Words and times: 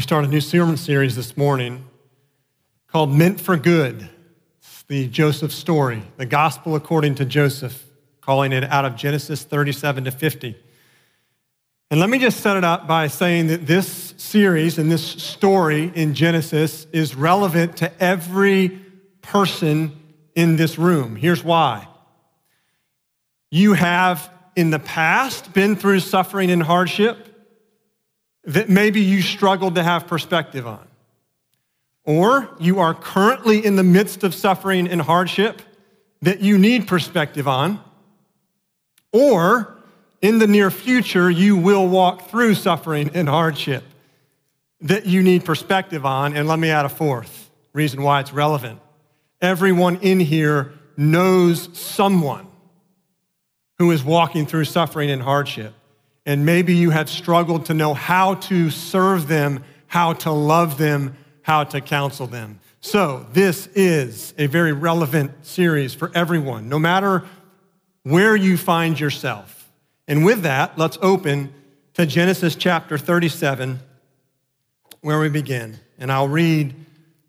We 0.00 0.02
start 0.02 0.24
a 0.24 0.28
new 0.28 0.40
sermon 0.40 0.78
series 0.78 1.14
this 1.14 1.36
morning 1.36 1.84
called 2.86 3.12
Meant 3.12 3.38
for 3.38 3.58
Good. 3.58 4.08
It's 4.58 4.82
the 4.84 5.06
Joseph 5.08 5.52
story, 5.52 6.02
the 6.16 6.24
gospel 6.24 6.74
according 6.74 7.16
to 7.16 7.26
Joseph, 7.26 7.84
calling 8.22 8.52
it 8.52 8.64
out 8.64 8.86
of 8.86 8.96
Genesis 8.96 9.44
37 9.44 10.04
to 10.04 10.10
50. 10.10 10.56
And 11.90 12.00
let 12.00 12.08
me 12.08 12.18
just 12.18 12.40
set 12.40 12.56
it 12.56 12.64
up 12.64 12.88
by 12.88 13.08
saying 13.08 13.48
that 13.48 13.66
this 13.66 14.14
series 14.16 14.78
and 14.78 14.90
this 14.90 15.04
story 15.04 15.92
in 15.94 16.14
Genesis 16.14 16.86
is 16.94 17.14
relevant 17.14 17.76
to 17.76 18.02
every 18.02 18.80
person 19.20 20.00
in 20.34 20.56
this 20.56 20.78
room. 20.78 21.14
Here's 21.14 21.44
why. 21.44 21.86
You 23.50 23.74
have 23.74 24.32
in 24.56 24.70
the 24.70 24.78
past 24.78 25.52
been 25.52 25.76
through 25.76 26.00
suffering 26.00 26.50
and 26.50 26.62
hardship 26.62 27.29
that 28.44 28.68
maybe 28.68 29.00
you 29.00 29.22
struggled 29.22 29.74
to 29.74 29.82
have 29.82 30.06
perspective 30.06 30.66
on. 30.66 30.86
Or 32.04 32.48
you 32.58 32.80
are 32.80 32.94
currently 32.94 33.64
in 33.64 33.76
the 33.76 33.82
midst 33.82 34.24
of 34.24 34.34
suffering 34.34 34.88
and 34.88 35.00
hardship 35.00 35.62
that 36.22 36.40
you 36.40 36.58
need 36.58 36.86
perspective 36.86 37.46
on. 37.46 37.82
Or 39.12 39.76
in 40.22 40.38
the 40.38 40.46
near 40.46 40.70
future, 40.70 41.30
you 41.30 41.56
will 41.56 41.88
walk 41.88 42.30
through 42.30 42.54
suffering 42.54 43.10
and 43.14 43.28
hardship 43.28 43.84
that 44.80 45.06
you 45.06 45.22
need 45.22 45.44
perspective 45.44 46.06
on. 46.06 46.34
And 46.34 46.48
let 46.48 46.58
me 46.58 46.70
add 46.70 46.84
a 46.84 46.90
fourth 46.90 47.50
reason 47.72 48.02
why 48.02 48.20
it's 48.20 48.32
relevant. 48.32 48.80
Everyone 49.40 49.96
in 49.96 50.20
here 50.20 50.72
knows 50.96 51.68
someone 51.78 52.46
who 53.78 53.90
is 53.90 54.04
walking 54.04 54.46
through 54.46 54.64
suffering 54.64 55.10
and 55.10 55.22
hardship. 55.22 55.74
And 56.26 56.44
maybe 56.44 56.74
you 56.74 56.90
have 56.90 57.08
struggled 57.08 57.66
to 57.66 57.74
know 57.74 57.94
how 57.94 58.34
to 58.34 58.70
serve 58.70 59.28
them, 59.28 59.64
how 59.86 60.12
to 60.12 60.30
love 60.30 60.78
them, 60.78 61.16
how 61.42 61.64
to 61.64 61.80
counsel 61.80 62.26
them. 62.26 62.60
So, 62.82 63.26
this 63.32 63.66
is 63.68 64.32
a 64.38 64.46
very 64.46 64.72
relevant 64.72 65.44
series 65.44 65.92
for 65.92 66.10
everyone, 66.14 66.68
no 66.68 66.78
matter 66.78 67.24
where 68.04 68.34
you 68.34 68.56
find 68.56 68.98
yourself. 68.98 69.70
And 70.08 70.24
with 70.24 70.42
that, 70.42 70.78
let's 70.78 70.98
open 71.02 71.52
to 71.94 72.06
Genesis 72.06 72.56
chapter 72.56 72.96
37, 72.96 73.80
where 75.02 75.20
we 75.20 75.28
begin. 75.28 75.78
And 75.98 76.10
I'll 76.10 76.28
read 76.28 76.74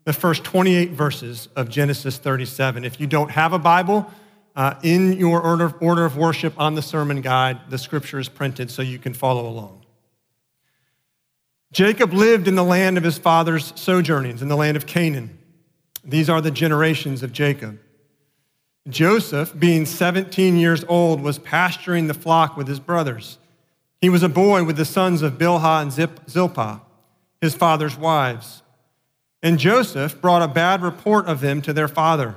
the 0.04 0.12
first 0.12 0.42
28 0.44 0.90
verses 0.90 1.48
of 1.54 1.68
Genesis 1.68 2.18
37. 2.18 2.84
If 2.84 2.98
you 3.00 3.06
don't 3.06 3.30
have 3.30 3.52
a 3.52 3.58
Bible, 3.58 4.10
uh, 4.54 4.74
in 4.82 5.14
your 5.14 5.40
order, 5.40 5.72
order 5.80 6.04
of 6.04 6.16
worship 6.16 6.54
on 6.58 6.74
the 6.74 6.82
sermon 6.82 7.20
guide, 7.20 7.58
the 7.70 7.78
scripture 7.78 8.18
is 8.18 8.28
printed 8.28 8.70
so 8.70 8.82
you 8.82 8.98
can 8.98 9.14
follow 9.14 9.48
along. 9.48 9.84
Jacob 11.72 12.12
lived 12.12 12.48
in 12.48 12.54
the 12.54 12.64
land 12.64 12.98
of 12.98 13.04
his 13.04 13.16
father's 13.16 13.72
sojournings, 13.80 14.42
in 14.42 14.48
the 14.48 14.56
land 14.56 14.76
of 14.76 14.86
Canaan. 14.86 15.38
These 16.04 16.28
are 16.28 16.40
the 16.40 16.50
generations 16.50 17.22
of 17.22 17.32
Jacob. 17.32 17.78
Joseph, 18.88 19.58
being 19.58 19.86
17 19.86 20.56
years 20.56 20.84
old, 20.84 21.22
was 21.22 21.38
pasturing 21.38 22.08
the 22.08 22.14
flock 22.14 22.56
with 22.56 22.68
his 22.68 22.80
brothers. 22.80 23.38
He 24.00 24.08
was 24.08 24.22
a 24.22 24.28
boy 24.28 24.64
with 24.64 24.76
the 24.76 24.84
sons 24.84 25.22
of 25.22 25.38
Bilhah 25.38 25.80
and 25.82 25.92
Zilpah, 26.28 26.80
his 27.40 27.54
father's 27.54 27.96
wives. 27.96 28.62
And 29.42 29.58
Joseph 29.58 30.20
brought 30.20 30.42
a 30.42 30.48
bad 30.48 30.82
report 30.82 31.26
of 31.26 31.40
them 31.40 31.62
to 31.62 31.72
their 31.72 31.88
father. 31.88 32.34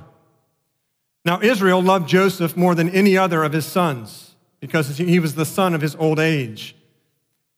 Now, 1.26 1.42
Israel 1.42 1.82
loved 1.82 2.08
Joseph 2.08 2.56
more 2.56 2.76
than 2.76 2.90
any 2.90 3.18
other 3.18 3.44
of 3.44 3.52
his 3.52 3.66
sons 3.66 4.36
because 4.60 4.98
he 4.98 5.20
was 5.20 5.36
the 5.36 5.46
son 5.46 5.74
of 5.74 5.82
his 5.82 5.96
old 5.96 6.20
age. 6.20 6.76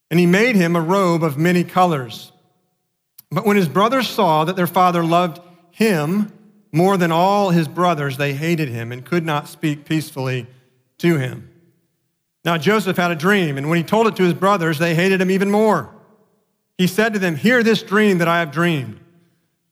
And 0.10 0.20
he 0.20 0.26
made 0.26 0.56
him 0.56 0.76
a 0.76 0.82
robe 0.82 1.22
of 1.22 1.38
many 1.38 1.66
colors. 1.66 2.32
But 3.30 3.46
when 3.46 3.58
his 3.58 3.68
brothers 3.68 4.08
saw 4.08 4.46
that 4.46 4.56
their 4.56 4.68
father 4.68 5.04
loved 5.04 5.42
him 5.72 6.32
more 6.72 6.96
than 6.96 7.12
all 7.12 7.50
his 7.50 7.68
brothers, 7.68 8.18
they 8.18 8.34
hated 8.34 8.70
him 8.70 8.94
and 8.94 9.06
could 9.06 9.26
not 9.26 9.50
speak 9.50 9.84
peacefully 9.84 10.48
to 11.00 11.18
him. 11.18 11.50
Now, 12.46 12.58
Joseph 12.58 12.96
had 12.96 13.12
a 13.12 13.16
dream, 13.16 13.58
and 13.58 13.70
when 13.70 13.78
he 13.78 13.84
told 13.84 14.08
it 14.08 14.16
to 14.16 14.24
his 14.24 14.34
brothers, 14.34 14.80
they 14.80 14.96
hated 14.96 15.20
him 15.20 15.30
even 15.30 15.52
more. 15.52 15.94
He 16.78 16.88
said 16.88 17.12
to 17.14 17.20
them, 17.20 17.36
Hear 17.36 17.64
this 17.64 17.84
dream 17.84 18.20
that 18.20 18.30
I 18.30 18.40
have 18.40 18.52
dreamed. 18.52 19.00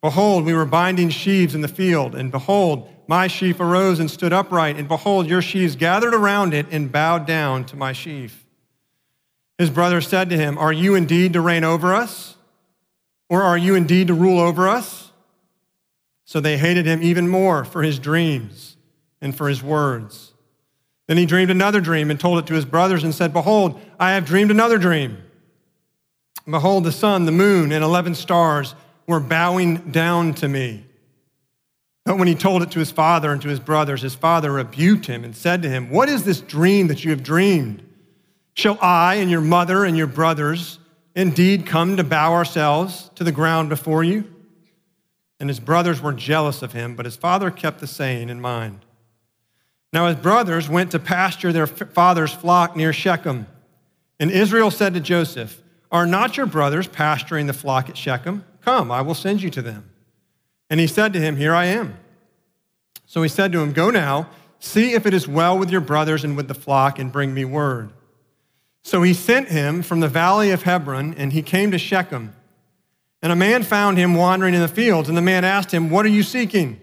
Behold, 0.02 0.44
we 0.44 0.54
were 0.54 0.66
binding 0.66 1.10
sheaves 1.10 1.56
in 1.56 1.62
the 1.62 1.70
field, 1.70 2.16
and 2.16 2.32
behold, 2.32 2.90
my 3.08 3.28
sheaf 3.28 3.60
arose 3.60 4.00
and 4.00 4.10
stood 4.10 4.34
upright, 4.34 4.78
and 4.78 4.88
behold, 4.88 5.28
your 5.28 5.42
sheaves 5.42 5.76
gathered 5.76 6.14
around 6.14 6.54
it 6.54 6.66
and 6.72 6.92
bowed 6.92 7.26
down 7.26 7.66
to 7.66 7.76
my 7.76 7.94
sheaf. 7.94 8.46
His 9.58 9.70
brother 9.70 10.02
said 10.02 10.30
to 10.30 10.38
him, 10.38 10.58
Are 10.58 10.74
you 10.74 10.96
indeed 10.96 11.34
to 11.34 11.42
reign 11.42 11.64
over 11.64 11.94
us? 11.94 12.36
Or 13.30 13.42
are 13.42 13.58
you 13.58 13.76
indeed 13.76 14.08
to 14.08 14.14
rule 14.14 14.40
over 14.40 14.68
us? 14.68 15.12
So 16.26 16.40
they 16.40 16.58
hated 16.58 16.86
him 16.86 17.02
even 17.02 17.28
more 17.28 17.64
for 17.64 17.84
his 17.84 18.00
dreams 18.00 18.78
and 19.22 19.36
for 19.36 19.48
his 19.48 19.64
words. 19.64 20.34
Then 21.08 21.18
he 21.18 21.26
dreamed 21.26 21.52
another 21.52 21.82
dream 21.82 22.10
and 22.10 22.20
told 22.20 22.40
it 22.40 22.48
to 22.48 22.56
his 22.56 22.66
brothers 22.66 23.04
and 23.04 23.14
said, 23.14 23.32
Behold, 23.32 23.80
I 24.00 24.12
have 24.12 24.26
dreamed 24.26 24.52
another 24.52 24.78
dream. 24.78 25.18
Behold, 26.50 26.84
the 26.84 26.92
sun, 26.92 27.26
the 27.26 27.32
moon, 27.32 27.72
and 27.72 27.84
11 27.84 28.16
stars 28.16 28.76
were 29.08 29.20
bowing 29.20 29.92
down 29.92 30.34
to 30.36 30.48
me. 30.48 30.86
But 32.06 32.20
when 32.20 32.28
he 32.28 32.36
told 32.36 32.62
it 32.62 32.70
to 32.72 32.80
his 32.80 32.92
father 32.92 33.32
and 33.32 33.42
to 33.42 33.50
his 33.50 33.60
brothers, 33.60 34.04
his 34.04 34.14
father 34.14 34.52
rebuked 34.52 35.08
him 35.08 35.24
and 35.24 35.36
said 35.36 35.64
to 35.64 35.70
him, 35.70 35.90
What 35.90 36.08
is 36.08 36.24
this 36.24 36.40
dream 36.40 36.88
that 36.88 37.04
you 37.04 37.10
have 37.10 37.24
dreamed? 37.24 37.82
Shall 38.54 38.78
I 38.80 39.16
and 39.16 39.30
your 39.30 39.42
mother 39.42 39.84
and 39.84 39.98
your 39.98 40.08
brothers 40.08 40.78
indeed 41.16 41.66
come 41.66 41.98
to 41.98 42.04
bow 42.04 42.32
ourselves 42.34 43.10
to 43.16 43.24
the 43.24 43.32
ground 43.32 43.70
before 43.70 44.04
you? 44.04 44.32
And 45.40 45.50
his 45.50 45.60
brothers 45.60 46.00
were 46.00 46.14
jealous 46.14 46.62
of 46.62 46.74
him, 46.74 46.96
but 46.96 47.06
his 47.06 47.18
father 47.18 47.50
kept 47.50 47.80
the 47.80 47.88
saying 47.88 48.30
in 48.30 48.40
mind. 48.40 48.86
Now 49.92 50.08
his 50.08 50.18
brothers 50.18 50.70
went 50.70 50.92
to 50.92 51.00
pasture 51.00 51.52
their 51.52 51.68
father's 51.68 52.32
flock 52.32 52.76
near 52.76 52.94
Shechem. 52.94 53.48
And 54.20 54.30
Israel 54.30 54.70
said 54.70 54.94
to 54.94 55.00
Joseph, 55.00 55.62
Are 55.92 56.06
not 56.06 56.38
your 56.38 56.46
brothers 56.46 56.88
pasturing 56.88 57.48
the 57.48 57.54
flock 57.54 57.90
at 57.90 57.98
Shechem? 57.98 58.46
Come, 58.62 58.92
I 58.92 59.02
will 59.02 59.16
send 59.16 59.42
you 59.42 59.50
to 59.50 59.62
them. 59.62 59.90
And 60.70 60.80
he 60.80 60.88
said 60.88 61.14
to 61.14 61.20
him, 61.20 61.38
Here 61.38 61.54
I 61.54 61.66
am. 61.66 61.98
So 63.06 63.22
he 63.22 63.30
said 63.30 63.52
to 63.52 63.62
him, 63.62 63.72
Go 63.72 63.90
now, 63.90 64.30
see 64.60 64.94
if 64.94 65.06
it 65.06 65.14
is 65.14 65.28
well 65.28 65.58
with 65.58 65.70
your 65.70 65.82
brothers 65.82 66.24
and 66.24 66.36
with 66.36 66.48
the 66.48 66.54
flock, 66.54 67.00
and 67.00 67.12
bring 67.12 67.34
me 67.34 67.46
word. 67.46 67.92
So 68.84 69.02
he 69.02 69.14
sent 69.14 69.48
him 69.48 69.82
from 69.82 70.00
the 70.00 70.08
valley 70.08 70.52
of 70.52 70.64
Hebron, 70.64 71.16
and 71.16 71.34
he 71.34 71.42
came 71.42 71.72
to 71.72 71.78
Shechem. 71.78 72.36
And 73.22 73.32
a 73.32 73.36
man 73.36 73.64
found 73.64 73.98
him 73.98 74.14
wandering 74.14 74.54
in 74.54 74.62
the 74.62 74.68
fields, 74.68 75.10
and 75.10 75.18
the 75.18 75.22
man 75.24 75.44
asked 75.44 75.72
him, 75.72 75.90
What 75.90 76.06
are 76.06 76.10
you 76.10 76.22
seeking? 76.22 76.80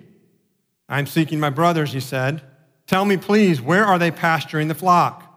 I'm 0.89 1.07
seeking 1.07 1.39
my 1.39 1.51
brothers, 1.51 1.93
he 1.93 2.01
said. 2.01 2.43
Tell 2.87 3.05
me, 3.05 3.17
please, 3.17 3.61
where 3.61 3.85
are 3.85 3.99
they 3.99 4.11
pasturing 4.11 4.69
the 4.69 4.75
flock? 4.75 5.29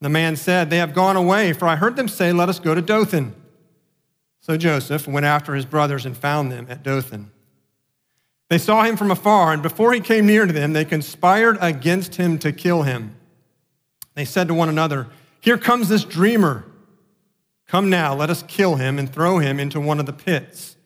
The 0.00 0.08
man 0.08 0.36
said, 0.36 0.70
They 0.70 0.78
have 0.78 0.94
gone 0.94 1.16
away, 1.16 1.52
for 1.52 1.66
I 1.66 1.76
heard 1.76 1.96
them 1.96 2.08
say, 2.08 2.32
Let 2.32 2.48
us 2.48 2.60
go 2.60 2.74
to 2.74 2.82
Dothan. 2.82 3.34
So 4.40 4.56
Joseph 4.56 5.08
went 5.08 5.26
after 5.26 5.54
his 5.54 5.66
brothers 5.66 6.06
and 6.06 6.16
found 6.16 6.52
them 6.52 6.66
at 6.68 6.82
Dothan. 6.82 7.31
They 8.52 8.58
saw 8.58 8.82
him 8.82 8.98
from 8.98 9.10
afar, 9.10 9.54
and 9.54 9.62
before 9.62 9.94
he 9.94 10.00
came 10.00 10.26
near 10.26 10.44
to 10.44 10.52
them, 10.52 10.74
they 10.74 10.84
conspired 10.84 11.56
against 11.62 12.16
him 12.16 12.38
to 12.40 12.52
kill 12.52 12.82
him. 12.82 13.16
They 14.14 14.26
said 14.26 14.46
to 14.48 14.52
one 14.52 14.68
another, 14.68 15.08
Here 15.40 15.56
comes 15.56 15.88
this 15.88 16.04
dreamer. 16.04 16.66
Come 17.66 17.88
now, 17.88 18.14
let 18.14 18.28
us 18.28 18.44
kill 18.46 18.74
him 18.74 18.98
and 18.98 19.10
throw 19.10 19.38
him 19.38 19.58
into 19.58 19.80
one 19.80 19.98
of 19.98 20.04
the 20.04 20.12
pits. 20.12 20.76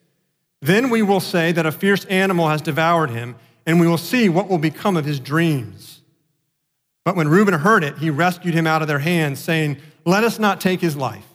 Then 0.61 0.89
we 0.89 1.01
will 1.01 1.19
say 1.19 1.51
that 1.51 1.65
a 1.65 1.73
fierce 1.73 2.05
animal 2.05 2.47
has 2.47 2.61
devoured 2.61 3.09
him, 3.09 3.35
and 3.65 3.81
we 3.81 3.87
will 3.87 3.97
see 3.97 4.29
what 4.29 4.47
will 4.47 4.59
become 4.59 4.95
of 4.95 5.03
his 5.03 5.19
dreams. 5.19 5.99
But 7.03 7.17
when 7.17 7.27
Reuben 7.27 7.53
heard 7.53 7.83
it, 7.83 7.97
he 7.97 8.09
rescued 8.09 8.53
him 8.53 8.65
out 8.65 8.81
of 8.81 8.87
their 8.87 8.99
hands, 8.99 9.41
saying, 9.41 9.75
Let 10.05 10.23
us 10.23 10.39
not 10.39 10.61
take 10.61 10.79
his 10.79 10.95
life. 10.95 11.27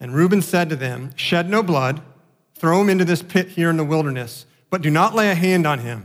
And 0.00 0.16
Reuben 0.16 0.42
said 0.42 0.68
to 0.70 0.74
them, 0.74 1.12
Shed 1.14 1.48
no 1.48 1.62
blood, 1.62 2.02
throw 2.56 2.80
him 2.80 2.90
into 2.90 3.04
this 3.04 3.22
pit 3.22 3.50
here 3.50 3.70
in 3.70 3.76
the 3.76 3.84
wilderness, 3.84 4.46
but 4.74 4.82
do 4.82 4.90
not 4.90 5.14
lay 5.14 5.30
a 5.30 5.36
hand 5.36 5.68
on 5.68 5.78
him, 5.78 6.04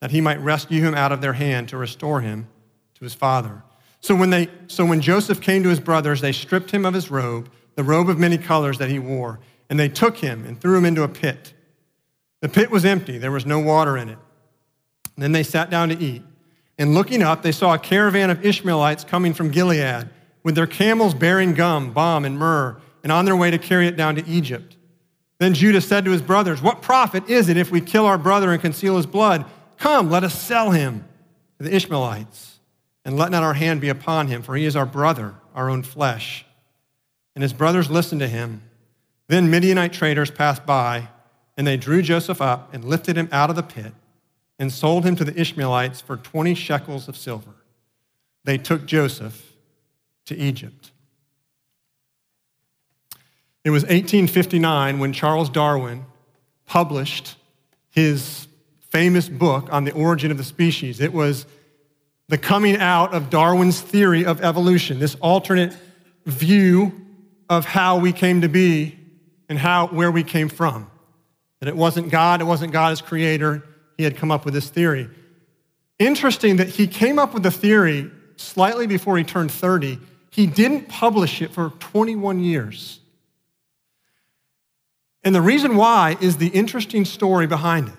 that 0.00 0.10
he 0.10 0.20
might 0.20 0.40
rescue 0.40 0.82
him 0.82 0.96
out 0.96 1.12
of 1.12 1.20
their 1.20 1.34
hand 1.34 1.68
to 1.68 1.76
restore 1.76 2.20
him 2.20 2.48
to 2.96 3.04
his 3.04 3.14
father. 3.14 3.62
So 4.00 4.16
when, 4.16 4.30
they, 4.30 4.48
so 4.66 4.84
when 4.84 5.00
Joseph 5.00 5.40
came 5.40 5.62
to 5.62 5.68
his 5.68 5.78
brothers, 5.78 6.20
they 6.20 6.32
stripped 6.32 6.72
him 6.72 6.84
of 6.84 6.92
his 6.92 7.08
robe, 7.08 7.48
the 7.76 7.84
robe 7.84 8.08
of 8.08 8.18
many 8.18 8.36
colors 8.36 8.78
that 8.78 8.90
he 8.90 8.98
wore, 8.98 9.38
and 9.70 9.78
they 9.78 9.88
took 9.88 10.16
him 10.16 10.44
and 10.44 10.60
threw 10.60 10.76
him 10.76 10.84
into 10.84 11.04
a 11.04 11.08
pit. 11.08 11.54
The 12.40 12.48
pit 12.48 12.72
was 12.72 12.84
empty, 12.84 13.16
there 13.16 13.30
was 13.30 13.46
no 13.46 13.60
water 13.60 13.96
in 13.96 14.08
it. 14.08 14.18
Then 15.16 15.30
they 15.30 15.44
sat 15.44 15.70
down 15.70 15.90
to 15.90 15.98
eat. 16.00 16.24
And 16.78 16.94
looking 16.94 17.22
up, 17.22 17.42
they 17.42 17.52
saw 17.52 17.74
a 17.74 17.78
caravan 17.78 18.30
of 18.30 18.44
Ishmaelites 18.44 19.04
coming 19.04 19.34
from 19.34 19.52
Gilead, 19.52 20.08
with 20.42 20.56
their 20.56 20.66
camels 20.66 21.14
bearing 21.14 21.54
gum, 21.54 21.92
balm, 21.92 22.24
and 22.24 22.36
myrrh 22.36 22.80
and 23.04 23.12
on 23.12 23.24
their 23.24 23.36
way 23.36 23.52
to 23.52 23.58
carry 23.58 23.86
it 23.86 23.96
down 23.96 24.16
to 24.16 24.26
Egypt. 24.26 24.77
Then 25.38 25.54
Judah 25.54 25.80
said 25.80 26.04
to 26.04 26.10
his 26.10 26.22
brothers, 26.22 26.60
What 26.60 26.82
profit 26.82 27.28
is 27.30 27.48
it 27.48 27.56
if 27.56 27.70
we 27.70 27.80
kill 27.80 28.06
our 28.06 28.18
brother 28.18 28.52
and 28.52 28.60
conceal 28.60 28.96
his 28.96 29.06
blood? 29.06 29.44
Come, 29.76 30.10
let 30.10 30.24
us 30.24 30.40
sell 30.40 30.72
him 30.72 31.04
to 31.58 31.64
the 31.64 31.74
Ishmaelites, 31.74 32.58
and 33.04 33.16
let 33.16 33.30
not 33.30 33.44
our 33.44 33.54
hand 33.54 33.80
be 33.80 33.88
upon 33.88 34.26
him, 34.26 34.42
for 34.42 34.56
he 34.56 34.64
is 34.64 34.74
our 34.74 34.86
brother, 34.86 35.34
our 35.54 35.70
own 35.70 35.82
flesh. 35.82 36.44
And 37.36 37.42
his 37.42 37.52
brothers 37.52 37.88
listened 37.90 38.20
to 38.20 38.28
him. 38.28 38.62
Then 39.28 39.50
Midianite 39.50 39.92
traders 39.92 40.30
passed 40.30 40.66
by, 40.66 41.08
and 41.56 41.66
they 41.66 41.76
drew 41.76 42.02
Joseph 42.02 42.42
up 42.42 42.74
and 42.74 42.84
lifted 42.84 43.16
him 43.16 43.28
out 43.30 43.50
of 43.50 43.56
the 43.56 43.62
pit 43.62 43.92
and 44.58 44.72
sold 44.72 45.04
him 45.04 45.14
to 45.16 45.24
the 45.24 45.38
Ishmaelites 45.40 46.00
for 46.00 46.16
20 46.16 46.54
shekels 46.54 47.08
of 47.08 47.16
silver. 47.16 47.54
They 48.44 48.58
took 48.58 48.86
Joseph 48.86 49.52
to 50.26 50.36
Egypt. 50.36 50.90
It 53.68 53.70
was 53.70 53.82
1859 53.82 54.98
when 54.98 55.12
Charles 55.12 55.50
Darwin 55.50 56.06
published 56.64 57.36
his 57.90 58.48
famous 58.88 59.28
book 59.28 59.70
on 59.70 59.84
the 59.84 59.92
origin 59.92 60.30
of 60.30 60.38
the 60.38 60.44
species. 60.44 61.02
It 61.02 61.12
was 61.12 61.44
the 62.28 62.38
coming 62.38 62.78
out 62.78 63.12
of 63.12 63.28
Darwin's 63.28 63.78
theory 63.78 64.24
of 64.24 64.42
evolution, 64.42 65.00
this 65.00 65.16
alternate 65.16 65.76
view 66.24 66.92
of 67.50 67.66
how 67.66 67.98
we 67.98 68.10
came 68.10 68.40
to 68.40 68.48
be 68.48 68.98
and 69.50 69.58
how, 69.58 69.88
where 69.88 70.10
we 70.10 70.22
came 70.22 70.48
from. 70.48 70.90
That 71.60 71.68
it 71.68 71.76
wasn't 71.76 72.10
God, 72.10 72.40
it 72.40 72.44
wasn't 72.44 72.72
God 72.72 72.92
as 72.92 73.02
creator. 73.02 73.62
He 73.98 74.04
had 74.04 74.16
come 74.16 74.30
up 74.30 74.46
with 74.46 74.54
this 74.54 74.70
theory. 74.70 75.10
Interesting 75.98 76.56
that 76.56 76.68
he 76.70 76.86
came 76.86 77.18
up 77.18 77.34
with 77.34 77.42
the 77.42 77.50
theory 77.50 78.10
slightly 78.36 78.86
before 78.86 79.18
he 79.18 79.24
turned 79.24 79.50
30. 79.50 79.98
He 80.30 80.46
didn't 80.46 80.88
publish 80.88 81.42
it 81.42 81.52
for 81.52 81.68
21 81.80 82.42
years. 82.42 83.00
And 85.24 85.34
the 85.34 85.42
reason 85.42 85.76
why 85.76 86.16
is 86.20 86.36
the 86.36 86.48
interesting 86.48 87.04
story 87.04 87.46
behind 87.46 87.88
it. 87.88 87.94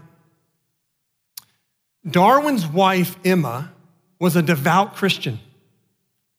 Darwin's 2.09 2.65
wife, 2.65 3.17
Emma, 3.25 3.71
was 4.19 4.35
a 4.35 4.41
devout 4.41 4.95
Christian. 4.95 5.39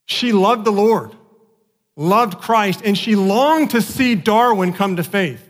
She 0.06 0.32
loved 0.32 0.64
the 0.64 0.72
Lord, 0.72 1.12
loved 1.96 2.38
Christ, 2.38 2.80
and 2.84 2.96
she 2.96 3.14
longed 3.14 3.70
to 3.70 3.82
see 3.82 4.14
Darwin 4.14 4.72
come 4.72 4.96
to 4.96 5.04
faith. 5.04 5.46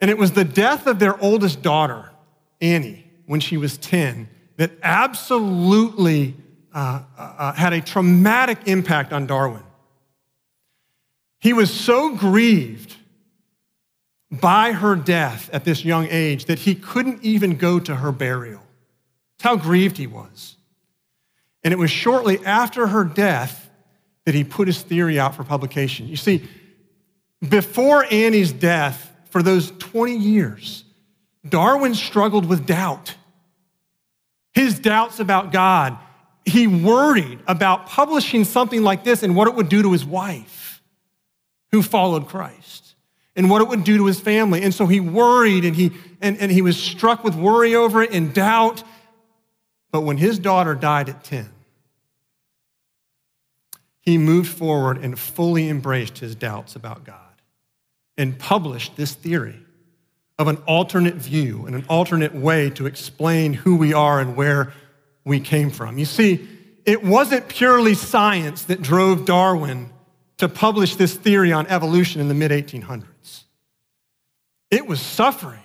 And 0.00 0.10
it 0.10 0.18
was 0.18 0.32
the 0.32 0.44
death 0.44 0.86
of 0.86 0.98
their 0.98 1.20
oldest 1.22 1.62
daughter, 1.62 2.10
Annie, 2.60 3.06
when 3.26 3.40
she 3.40 3.56
was 3.56 3.76
10, 3.76 4.28
that 4.56 4.72
absolutely 4.82 6.34
uh, 6.72 7.02
uh, 7.16 7.34
uh, 7.38 7.52
had 7.52 7.72
a 7.72 7.80
traumatic 7.80 8.58
impact 8.66 9.12
on 9.12 9.26
Darwin. 9.26 9.62
He 11.38 11.52
was 11.52 11.72
so 11.72 12.16
grieved 12.16 12.96
by 14.30 14.72
her 14.72 14.94
death 14.94 15.50
at 15.52 15.64
this 15.64 15.84
young 15.84 16.06
age 16.08 16.44
that 16.44 16.60
he 16.60 16.74
couldn't 16.74 17.22
even 17.22 17.56
go 17.56 17.80
to 17.80 17.96
her 17.96 18.12
burial. 18.12 18.62
That's 19.38 19.44
how 19.44 19.56
grieved 19.56 19.96
he 19.96 20.06
was. 20.06 20.56
And 21.64 21.72
it 21.72 21.78
was 21.78 21.90
shortly 21.90 22.44
after 22.44 22.86
her 22.86 23.04
death 23.04 23.68
that 24.24 24.34
he 24.34 24.44
put 24.44 24.68
his 24.68 24.82
theory 24.82 25.18
out 25.18 25.34
for 25.34 25.44
publication. 25.44 26.06
You 26.06 26.16
see, 26.16 26.48
before 27.46 28.04
Annie's 28.10 28.52
death, 28.52 29.10
for 29.30 29.42
those 29.42 29.72
20 29.78 30.16
years, 30.16 30.84
Darwin 31.48 31.94
struggled 31.94 32.46
with 32.46 32.66
doubt. 32.66 33.14
His 34.52 34.78
doubts 34.78 35.20
about 35.20 35.52
God. 35.52 35.96
He 36.44 36.66
worried 36.66 37.40
about 37.46 37.86
publishing 37.86 38.44
something 38.44 38.82
like 38.82 39.04
this 39.04 39.22
and 39.22 39.36
what 39.36 39.48
it 39.48 39.54
would 39.54 39.68
do 39.68 39.82
to 39.82 39.92
his 39.92 40.04
wife, 40.04 40.82
who 41.70 41.82
followed 41.82 42.28
Christ 42.28 42.89
and 43.36 43.48
what 43.48 43.62
it 43.62 43.68
would 43.68 43.84
do 43.84 43.98
to 43.98 44.06
his 44.06 44.20
family. 44.20 44.62
And 44.62 44.74
so 44.74 44.86
he 44.86 45.00
worried 45.00 45.64
and 45.64 45.76
he, 45.76 45.92
and, 46.20 46.38
and 46.38 46.50
he 46.50 46.62
was 46.62 46.76
struck 46.76 47.24
with 47.24 47.34
worry 47.34 47.74
over 47.74 48.02
it 48.02 48.12
and 48.12 48.34
doubt. 48.34 48.82
But 49.92 50.02
when 50.02 50.18
his 50.18 50.38
daughter 50.38 50.74
died 50.74 51.08
at 51.08 51.24
10, 51.24 51.48
he 54.00 54.18
moved 54.18 54.50
forward 54.50 54.98
and 54.98 55.18
fully 55.18 55.68
embraced 55.68 56.18
his 56.18 56.34
doubts 56.34 56.74
about 56.74 57.04
God 57.04 57.16
and 58.16 58.38
published 58.38 58.96
this 58.96 59.14
theory 59.14 59.60
of 60.38 60.48
an 60.48 60.56
alternate 60.66 61.14
view 61.14 61.66
and 61.66 61.74
an 61.76 61.84
alternate 61.88 62.34
way 62.34 62.70
to 62.70 62.86
explain 62.86 63.52
who 63.52 63.76
we 63.76 63.92
are 63.92 64.20
and 64.20 64.36
where 64.36 64.72
we 65.24 65.38
came 65.38 65.70
from. 65.70 65.98
You 65.98 66.06
see, 66.06 66.48
it 66.86 67.04
wasn't 67.04 67.48
purely 67.48 67.94
science 67.94 68.64
that 68.64 68.80
drove 68.80 69.26
Darwin 69.26 69.90
to 70.40 70.48
publish 70.48 70.96
this 70.96 71.14
theory 71.14 71.52
on 71.52 71.66
evolution 71.66 72.20
in 72.20 72.28
the 72.28 72.34
mid 72.34 72.50
1800s. 72.50 73.44
It 74.70 74.86
was 74.86 75.00
suffering, 75.00 75.62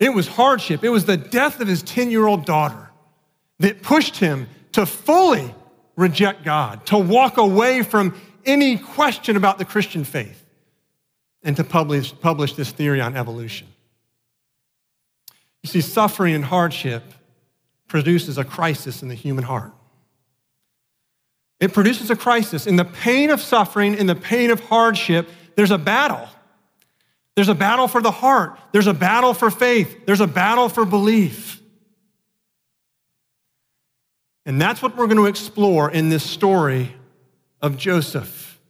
it 0.00 0.12
was 0.12 0.26
hardship, 0.26 0.82
it 0.82 0.88
was 0.88 1.04
the 1.04 1.16
death 1.16 1.60
of 1.60 1.68
his 1.68 1.82
10 1.82 2.10
year 2.10 2.26
old 2.26 2.44
daughter 2.44 2.90
that 3.60 3.82
pushed 3.82 4.16
him 4.16 4.48
to 4.72 4.84
fully 4.84 5.54
reject 5.96 6.44
God, 6.44 6.84
to 6.86 6.98
walk 6.98 7.36
away 7.36 7.82
from 7.82 8.20
any 8.44 8.78
question 8.78 9.36
about 9.36 9.58
the 9.58 9.64
Christian 9.64 10.02
faith, 10.02 10.44
and 11.44 11.56
to 11.56 11.62
publish, 11.62 12.12
publish 12.20 12.54
this 12.54 12.72
theory 12.72 13.00
on 13.00 13.16
evolution. 13.16 13.68
You 15.62 15.68
see, 15.68 15.80
suffering 15.80 16.34
and 16.34 16.44
hardship 16.44 17.04
produces 17.86 18.38
a 18.38 18.44
crisis 18.44 19.02
in 19.02 19.08
the 19.08 19.14
human 19.14 19.44
heart. 19.44 19.72
It 21.64 21.72
produces 21.72 22.10
a 22.10 22.16
crisis. 22.16 22.66
In 22.66 22.76
the 22.76 22.84
pain 22.84 23.30
of 23.30 23.40
suffering, 23.40 23.94
in 23.94 24.06
the 24.06 24.14
pain 24.14 24.50
of 24.50 24.60
hardship, 24.60 25.30
there's 25.56 25.70
a 25.70 25.78
battle. 25.78 26.28
There's 27.36 27.48
a 27.48 27.54
battle 27.54 27.88
for 27.88 28.02
the 28.02 28.10
heart. 28.10 28.58
There's 28.72 28.86
a 28.86 28.92
battle 28.92 29.32
for 29.32 29.50
faith. 29.50 30.04
There's 30.04 30.20
a 30.20 30.26
battle 30.26 30.68
for 30.68 30.84
belief. 30.84 31.62
And 34.44 34.60
that's 34.60 34.82
what 34.82 34.94
we're 34.94 35.06
going 35.06 35.16
to 35.16 35.24
explore 35.24 35.90
in 35.90 36.10
this 36.10 36.22
story 36.22 36.94
of 37.62 37.78
Joseph, 37.78 38.60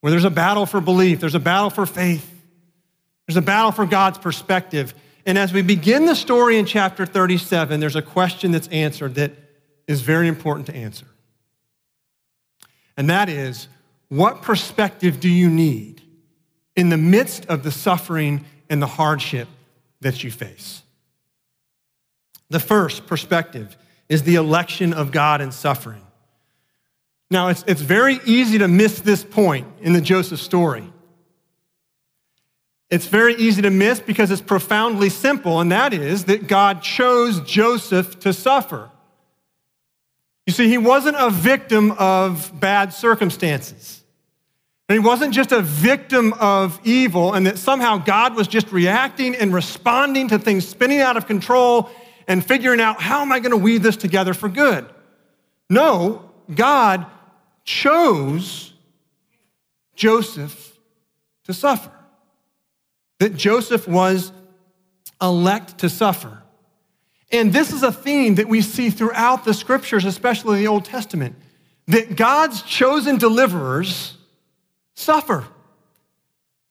where 0.00 0.10
there's 0.10 0.24
a 0.24 0.30
battle 0.30 0.64
for 0.64 0.80
belief, 0.80 1.20
there's 1.20 1.34
a 1.34 1.40
battle 1.40 1.68
for 1.68 1.84
faith, 1.84 2.26
there's 3.26 3.36
a 3.36 3.42
battle 3.42 3.70
for 3.70 3.84
God's 3.84 4.16
perspective. 4.16 4.94
And 5.26 5.36
as 5.36 5.52
we 5.52 5.60
begin 5.60 6.06
the 6.06 6.16
story 6.16 6.56
in 6.56 6.64
chapter 6.64 7.04
37, 7.04 7.80
there's 7.80 7.96
a 7.96 8.02
question 8.02 8.52
that's 8.52 8.68
answered 8.68 9.16
that 9.16 9.32
is 9.86 10.00
very 10.00 10.26
important 10.26 10.68
to 10.68 10.74
answer 10.74 11.04
and 12.96 13.10
that 13.10 13.28
is 13.28 13.68
what 14.08 14.42
perspective 14.42 15.20
do 15.20 15.28
you 15.28 15.50
need 15.50 16.02
in 16.76 16.88
the 16.88 16.96
midst 16.96 17.46
of 17.46 17.62
the 17.62 17.70
suffering 17.70 18.44
and 18.68 18.80
the 18.80 18.86
hardship 18.86 19.48
that 20.00 20.22
you 20.22 20.30
face? 20.30 20.82
The 22.50 22.60
first 22.60 23.06
perspective 23.06 23.76
is 24.08 24.22
the 24.22 24.36
election 24.36 24.92
of 24.92 25.10
God 25.10 25.40
in 25.40 25.50
suffering. 25.50 26.02
Now, 27.30 27.48
it's, 27.48 27.64
it's 27.66 27.80
very 27.80 28.20
easy 28.24 28.58
to 28.58 28.68
miss 28.68 29.00
this 29.00 29.24
point 29.24 29.66
in 29.80 29.92
the 29.92 30.00
Joseph 30.00 30.40
story. 30.40 30.84
It's 32.90 33.06
very 33.06 33.34
easy 33.34 33.62
to 33.62 33.70
miss 33.70 33.98
because 33.98 34.30
it's 34.30 34.42
profoundly 34.42 35.08
simple, 35.08 35.60
and 35.60 35.72
that 35.72 35.92
is 35.92 36.26
that 36.26 36.46
God 36.46 36.82
chose 36.82 37.40
Joseph 37.40 38.20
to 38.20 38.32
suffer. 38.32 38.90
You 40.46 40.52
see, 40.52 40.68
he 40.68 40.78
wasn't 40.78 41.16
a 41.18 41.30
victim 41.30 41.92
of 41.92 42.52
bad 42.58 42.92
circumstances. 42.92 44.02
And 44.88 45.00
he 45.00 45.04
wasn't 45.04 45.32
just 45.32 45.50
a 45.52 45.62
victim 45.62 46.34
of 46.34 46.78
evil, 46.84 47.32
and 47.32 47.46
that 47.46 47.56
somehow 47.56 47.96
God 47.96 48.36
was 48.36 48.46
just 48.46 48.70
reacting 48.70 49.34
and 49.34 49.54
responding 49.54 50.28
to 50.28 50.38
things 50.38 50.68
spinning 50.68 51.00
out 51.00 51.16
of 51.16 51.26
control 51.26 51.88
and 52.28 52.44
figuring 52.44 52.80
out 52.80 53.00
how 53.00 53.22
am 53.22 53.32
I 53.32 53.40
going 53.40 53.52
to 53.52 53.56
weave 53.56 53.82
this 53.82 53.96
together 53.96 54.34
for 54.34 54.50
good. 54.50 54.86
No, 55.70 56.30
God 56.54 57.06
chose 57.64 58.74
Joseph 59.94 60.78
to 61.44 61.54
suffer. 61.54 61.90
That 63.20 63.34
Joseph 63.36 63.88
was 63.88 64.32
elect 65.22 65.78
to 65.78 65.88
suffer. 65.88 66.42
And 67.32 67.52
this 67.52 67.72
is 67.72 67.82
a 67.82 67.92
theme 67.92 68.36
that 68.36 68.48
we 68.48 68.60
see 68.60 68.90
throughout 68.90 69.44
the 69.44 69.54
scriptures, 69.54 70.04
especially 70.04 70.58
the 70.58 70.68
Old 70.68 70.84
Testament, 70.84 71.36
that 71.86 72.16
God's 72.16 72.62
chosen 72.62 73.18
deliverers 73.18 74.16
suffer. 74.94 75.44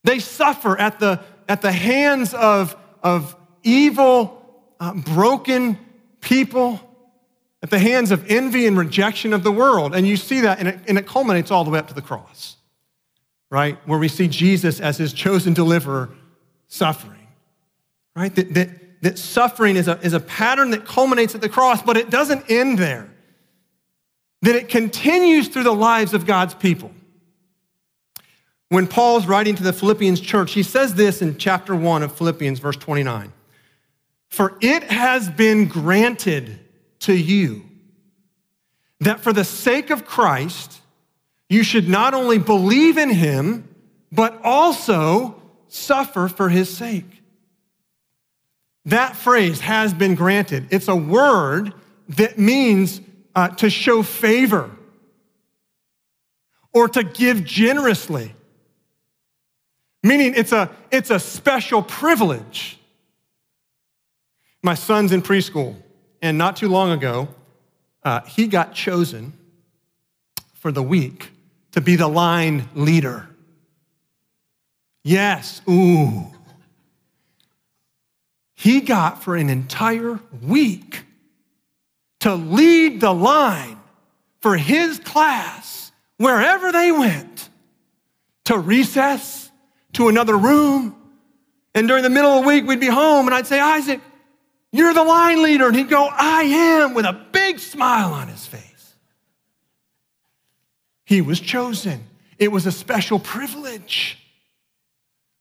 They 0.04 0.20
suffer 0.20 0.78
at 0.78 1.00
the, 1.00 1.22
at 1.48 1.62
the 1.62 1.72
hands 1.72 2.34
of, 2.34 2.76
of 3.02 3.36
evil, 3.64 4.42
uh, 4.80 4.94
broken 4.94 5.78
people, 6.22 6.80
at 7.62 7.70
the 7.70 7.80
hands 7.80 8.12
of 8.12 8.30
envy 8.30 8.68
and 8.68 8.78
rejection 8.78 9.34
of 9.34 9.44
the 9.44 9.52
world. 9.52 9.96
And 9.96 10.08
you 10.08 10.18
see 10.18 10.42
that, 10.42 10.60
and 10.60 10.68
it, 10.68 10.80
and 10.88 10.98
it 10.98 11.08
culminates 11.08 11.52
all 11.52 11.64
the 11.64 11.72
way 11.72 11.80
up 11.80 11.88
to 11.88 11.94
the 11.94 12.02
cross, 12.02 12.58
right? 13.50 13.78
Where 13.88 14.00
we 14.00 14.08
see 14.08 14.28
Jesus 14.28 14.80
as 14.80 14.98
his 14.98 15.14
chosen 15.14 15.54
deliverer 15.54 16.10
suffering, 16.68 17.28
right? 18.16 18.34
That, 18.36 18.54
that, 18.54 18.70
that 19.04 19.20
suffering 19.20 19.76
is 19.76 19.90
a, 19.90 20.00
is 20.00 20.14
a 20.14 20.20
pattern 20.20 20.72
that 20.72 20.86
culminates 20.86 21.36
at 21.36 21.42
the 21.42 21.50
cross, 21.50 21.82
but 21.82 21.98
it 21.98 22.10
doesn't 22.10 22.50
end 22.50 22.80
there. 22.80 23.10
That 24.44 24.56
it 24.56 24.70
continues 24.70 25.50
through 25.50 25.64
the 25.64 25.74
lives 25.74 26.14
of 26.14 26.26
God's 26.26 26.54
people. 26.54 26.90
When 28.70 28.88
Paul's 28.88 29.28
writing 29.28 29.56
to 29.56 29.64
the 29.64 29.74
Philippians 29.74 30.22
church, 30.22 30.54
he 30.54 30.64
says 30.64 30.96
this 30.96 31.22
in 31.22 31.38
chapter 31.38 31.76
1 31.76 32.02
of 32.02 32.16
Philippians, 32.16 32.60
verse 32.60 32.78
29 32.78 33.34
For 34.30 34.58
it 34.62 34.84
has 34.84 35.30
been 35.30 35.68
granted 35.68 36.60
to 37.00 37.14
you 37.14 37.66
that 39.02 39.20
for 39.20 39.34
the 39.34 39.44
sake 39.44 39.90
of 39.90 40.06
Christ, 40.06 40.80
you 41.50 41.62
should 41.62 41.90
not 41.90 42.14
only 42.14 42.38
believe 42.38 42.98
in 42.98 43.10
him, 43.10 43.68
but 44.14 44.40
also 44.46 45.42
suffer 45.68 46.30
for 46.30 46.48
his 46.48 46.70
sake. 46.70 47.23
That 48.86 49.16
phrase 49.16 49.62
has 49.62 49.94
been 49.94 50.16
granted. 50.16 50.68
It's 50.72 50.88
a 50.88 50.96
word 50.96 51.74
that 52.10 52.38
means 52.38 53.00
uh, 53.34 53.50
to 53.50 53.70
show 53.70 54.04
favor 54.04 54.70
or 56.74 56.90
to 56.90 57.04
give 57.04 57.44
generously, 57.46 58.34
meaning 60.02 60.34
it's 60.36 60.52
a, 60.52 60.70
it's 60.92 61.12
a 61.12 61.20
special 61.20 61.82
privilege. 61.82 62.80
My 64.62 64.74
son's 64.74 65.12
in 65.12 65.22
preschool, 65.22 65.76
and 66.22 66.38
not 66.38 66.58
too 66.58 66.68
long 66.68 66.92
ago, 66.92 67.30
uh, 68.04 68.22
he 68.22 68.48
got 68.48 68.74
chosen 68.74 69.34
for 70.54 70.72
the 70.72 70.84
week 70.84 71.30
to 71.72 71.82
be 71.82 71.96
the 71.96 72.08
line 72.08 72.70
leader. 72.76 73.28
Yes, 75.04 75.62
ooh. 75.70 76.33
He 78.64 78.80
got 78.80 79.22
for 79.22 79.36
an 79.36 79.50
entire 79.50 80.22
week 80.42 81.04
to 82.22 82.34
lead 82.34 83.02
the 83.02 83.14
line 83.14 83.78
for 84.40 84.56
his 84.56 85.00
class 85.00 85.92
wherever 86.16 86.72
they 86.72 86.90
went 86.90 87.50
to 88.46 88.58
recess, 88.58 89.52
to 89.92 90.08
another 90.08 90.38
room. 90.38 90.96
And 91.76 91.90
during 91.90 92.04
the 92.04 92.10
middle 92.10 92.38
of 92.38 92.44
the 92.44 92.48
week, 92.48 92.66
we'd 92.66 92.80
be 92.80 92.88
home 92.88 93.28
and 93.28 93.36
I'd 93.36 93.48
say, 93.48 93.60
Isaac, 93.60 94.00
you're 94.72 94.94
the 94.94 95.04
line 95.04 95.44
leader. 95.44 95.68
And 95.68 95.76
he'd 95.76 95.90
go, 95.90 96.08
I 96.10 96.44
am, 96.44 96.94
with 96.94 97.04
a 97.06 97.22
big 97.34 97.60
smile 97.60 98.14
on 98.14 98.30
his 98.30 98.48
face. 98.48 98.96
He 101.04 101.20
was 101.20 101.42
chosen, 101.42 102.06
it 102.40 102.50
was 102.50 102.66
a 102.66 102.72
special 102.72 103.20
privilege. 103.20 104.23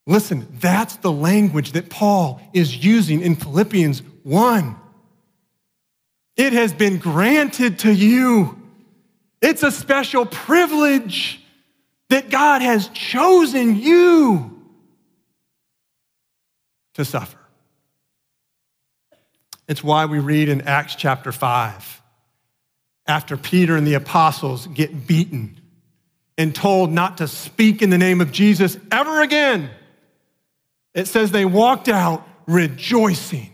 Listen, 0.07 0.49
that's 0.61 0.97
the 0.97 1.13
language 1.13 1.73
that 1.73 1.89
Paul 1.89 2.41
is 2.53 2.85
using 2.85 3.21
in 3.21 3.37
Philippians 3.37 4.03
1. 4.25 4.77
It 6.37 6.53
has 6.53 6.73
been 6.73 6.99
granted 6.99 7.81
to 7.81 7.93
you. 7.93 8.59
It's 9.41 9.63
a 9.63 9.71
special 9.71 10.27
privilege 10.27 11.41
that 12.09 12.31
God 12.31 12.63
has 12.63 12.89
chosen 12.89 13.77
you 13.77 14.63
to 16.95 17.05
suffer. 17.05 17.39
It's 19.69 19.85
why 19.85 20.07
we 20.07 20.19
read 20.19 20.49
in 20.49 20.63
Acts 20.63 20.97
chapter 20.97 21.33
5, 21.33 22.03
after 23.07 23.37
Peter 23.37 23.77
and 23.77 23.87
the 23.87 23.95
apostles 23.95 24.67
get 24.67 25.07
beaten 25.07 25.61
and 26.37 26.55
told 26.55 26.91
not 26.91 27.19
to 27.19 27.29
speak 27.29 27.83
in 27.83 27.91
the 27.91 27.99
name 27.99 28.21
of 28.21 28.33
Jesus 28.33 28.77
ever 28.91 29.23
again, 29.23 29.71
it 30.95 31.07
says 31.07 31.31
they 31.31 31.45
walked 31.45 31.89
out 31.89 32.27
rejoicing 32.47 33.53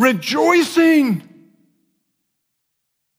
rejoicing 0.00 1.22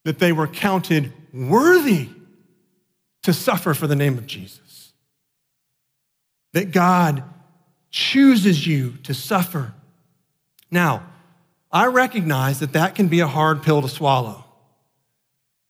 that 0.04 0.20
they 0.20 0.32
were 0.32 0.48
counted 0.48 1.14
worthy 1.34 2.10
to 3.24 3.34
suffer 3.34 3.74
for 3.74 3.88
the 3.88 3.96
name 3.96 4.18
of 4.18 4.26
Jesus. 4.26 4.94
That 6.54 6.72
God 6.72 7.24
chooses 7.92 8.66
you 8.66 8.98
to 9.04 9.14
suffer. 9.14 9.74
Now, 10.72 11.08
I 11.72 11.86
recognize 11.86 12.60
that 12.60 12.74
that 12.74 12.96
can 12.96 13.08
be 13.08 13.20
a 13.20 13.28
hard 13.28 13.64
pill 13.64 13.82
to 13.82 13.88
swallow. 13.88 14.44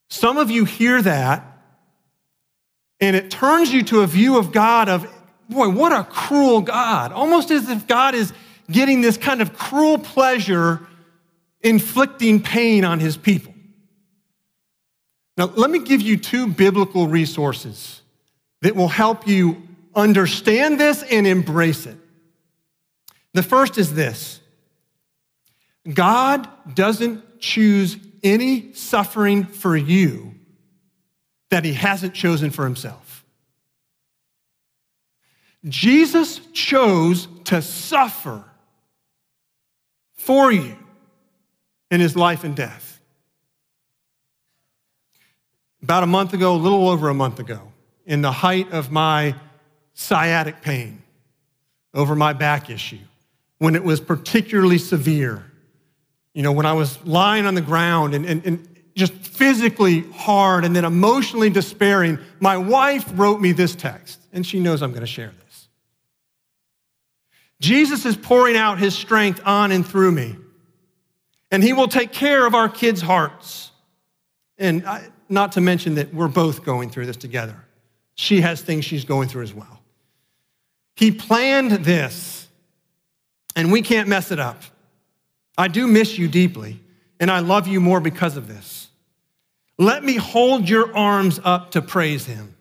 Some 0.09 0.37
of 0.37 0.49
you 0.49 0.65
hear 0.65 1.01
that 1.01 1.47
and 2.99 3.15
it 3.15 3.31
turns 3.31 3.73
you 3.73 3.81
to 3.83 4.01
a 4.01 4.07
view 4.07 4.37
of 4.37 4.51
God 4.51 4.87
of, 4.87 5.11
boy, 5.51 5.69
what 5.69 5.91
a 5.91 6.03
cruel 6.03 6.61
God. 6.61 7.11
Almost 7.11 7.51
as 7.51 7.69
if 7.69 7.87
God 7.87 8.15
is 8.15 8.33
getting 8.69 9.01
this 9.01 9.17
kind 9.17 9.41
of 9.41 9.53
cruel 9.53 9.97
pleasure 9.97 10.79
inflicting 11.61 12.41
pain 12.41 12.83
on 12.83 12.99
his 12.99 13.17
people. 13.17 13.53
Now, 15.37 15.45
let 15.55 15.69
me 15.69 15.79
give 15.79 16.01
you 16.01 16.17
two 16.17 16.47
biblical 16.47 17.07
resources 17.07 18.01
that 18.61 18.75
will 18.75 18.87
help 18.87 19.27
you 19.27 19.61
understand 19.95 20.79
this 20.79 21.03
and 21.03 21.27
embrace 21.27 21.85
it. 21.85 21.97
The 23.33 23.43
first 23.43 23.77
is 23.77 23.93
this 23.93 24.39
God 25.91 26.47
doesn't 26.75 27.39
choose 27.39 27.97
any 28.23 28.73
suffering 28.73 29.45
for 29.45 29.75
you 29.75 30.35
that 31.49 31.65
he 31.65 31.73
hasn't 31.73 32.13
chosen 32.13 32.51
for 32.51 32.63
himself. 32.63 33.10
Jesus 35.67 36.39
chose 36.53 37.27
to 37.45 37.61
suffer 37.61 38.43
for 40.13 40.51
you 40.51 40.75
in 41.89 41.99
his 41.99 42.15
life 42.15 42.43
and 42.43 42.55
death. 42.55 42.99
About 45.83 46.03
a 46.03 46.07
month 46.07 46.33
ago, 46.33 46.55
a 46.55 46.57
little 46.57 46.89
over 46.89 47.09
a 47.09 47.13
month 47.13 47.39
ago, 47.39 47.71
in 48.05 48.21
the 48.21 48.31
height 48.31 48.71
of 48.71 48.91
my 48.91 49.35
sciatic 49.93 50.61
pain 50.61 51.01
over 51.93 52.15
my 52.15 52.33
back 52.33 52.69
issue, 52.69 52.99
when 53.57 53.75
it 53.75 53.83
was 53.83 53.99
particularly 53.99 54.77
severe, 54.77 55.43
you 56.33 56.41
know, 56.41 56.51
when 56.51 56.65
I 56.65 56.73
was 56.73 57.03
lying 57.05 57.45
on 57.45 57.53
the 57.53 57.61
ground 57.61 58.15
and, 58.15 58.25
and, 58.25 58.45
and 58.45 58.67
just 58.95 59.13
physically 59.13 60.01
hard 60.11 60.65
and 60.65 60.75
then 60.75 60.85
emotionally 60.85 61.49
despairing, 61.49 62.19
my 62.39 62.57
wife 62.57 63.11
wrote 63.15 63.41
me 63.41 63.51
this 63.51 63.75
text, 63.75 64.19
and 64.33 64.45
she 64.45 64.59
knows 64.59 64.81
I'm 64.81 64.91
going 64.91 65.01
to 65.01 65.07
share 65.07 65.31
this. 65.37 65.40
Jesus 67.61 68.05
is 68.05 68.17
pouring 68.17 68.57
out 68.57 68.77
his 68.77 68.93
strength 68.93 69.39
on 69.45 69.71
and 69.71 69.87
through 69.87 70.11
me 70.11 70.35
and 71.51 71.61
He 71.61 71.73
will 71.73 71.89
take 71.89 72.13
care 72.13 72.47
of 72.47 72.55
our 72.55 72.69
kids' 72.69 73.01
hearts. 73.01 73.71
And 74.57 74.87
I, 74.87 75.09
not 75.27 75.53
to 75.53 75.61
mention 75.61 75.95
that 75.95 76.13
we're 76.13 76.29
both 76.29 76.63
going 76.63 76.89
through 76.89 77.05
this 77.05 77.17
together. 77.17 77.55
She 78.15 78.41
has 78.41 78.61
things 78.61 78.85
she's 78.85 79.05
going 79.05 79.27
through 79.27 79.43
as 79.43 79.53
well. 79.53 79.81
He 80.95 81.11
planned 81.11 81.71
this, 81.71 82.47
and 83.55 83.71
we 83.71 83.81
can't 83.81 84.07
mess 84.07 84.31
it 84.31 84.39
up. 84.39 84.61
I 85.57 85.67
do 85.67 85.87
miss 85.87 86.17
you 86.17 86.27
deeply, 86.27 86.79
and 87.19 87.29
I 87.29 87.39
love 87.39 87.67
you 87.67 87.79
more 87.81 87.99
because 87.99 88.37
of 88.37 88.47
this. 88.47 88.87
Let 89.77 90.03
me 90.03 90.15
hold 90.15 90.69
your 90.69 90.95
arms 90.95 91.39
up 91.43 91.71
to 91.71 91.81
praise 91.81 92.25
him. 92.25 92.55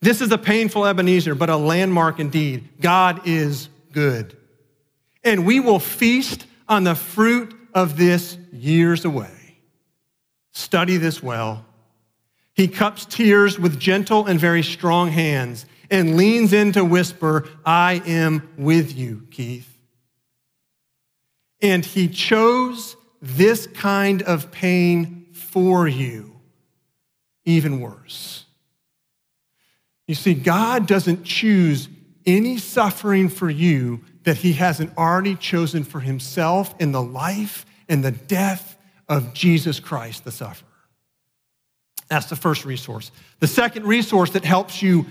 This 0.00 0.20
is 0.20 0.32
a 0.32 0.38
painful 0.38 0.84
Ebenezer, 0.84 1.34
but 1.34 1.48
a 1.48 1.56
landmark 1.56 2.18
indeed. 2.18 2.68
God 2.80 3.26
is 3.26 3.68
good. 3.92 4.36
And 5.24 5.46
we 5.46 5.60
will 5.60 5.78
feast 5.78 6.46
on 6.68 6.84
the 6.84 6.94
fruit 6.94 7.54
of 7.74 7.96
this 7.96 8.36
years 8.52 9.04
away. 9.04 9.58
Study 10.52 10.96
this 10.96 11.22
well. 11.22 11.64
He 12.54 12.68
cups 12.68 13.06
tears 13.06 13.58
with 13.58 13.80
gentle 13.80 14.26
and 14.26 14.38
very 14.38 14.62
strong 14.62 15.10
hands 15.10 15.64
and 15.90 16.16
leans 16.16 16.52
in 16.52 16.72
to 16.72 16.84
whisper, 16.84 17.48
I 17.64 18.02
am 18.06 18.48
with 18.56 18.96
you, 18.96 19.26
Keith. 19.30 19.68
And 21.60 21.84
he 21.84 22.08
chose 22.08 22.96
this 23.20 23.66
kind 23.66 24.22
of 24.22 24.50
pain 24.50 25.26
for 25.32 25.86
you, 25.86 26.40
even 27.44 27.80
worse. 27.80 28.46
You 30.06 30.14
see, 30.14 30.34
God 30.34 30.86
doesn't 30.86 31.24
choose 31.24 31.88
any 32.26 32.58
suffering 32.58 33.28
for 33.28 33.50
you 33.50 34.00
that 34.24 34.36
he 34.36 34.52
hasn't 34.52 34.96
already 34.96 35.34
chosen 35.34 35.84
for 35.84 36.00
himself 36.00 36.74
in 36.78 36.92
the 36.92 37.02
life 37.02 37.66
and 37.88 38.04
the 38.04 38.12
death 38.12 38.76
of 39.08 39.34
Jesus 39.34 39.80
Christ, 39.80 40.24
the 40.24 40.30
sufferer. 40.30 40.66
That's 42.08 42.26
the 42.26 42.36
first 42.36 42.64
resource. 42.64 43.10
The 43.40 43.46
second 43.46 43.86
resource 43.86 44.30
that 44.30 44.44
helps 44.44 44.82
you 44.82 45.06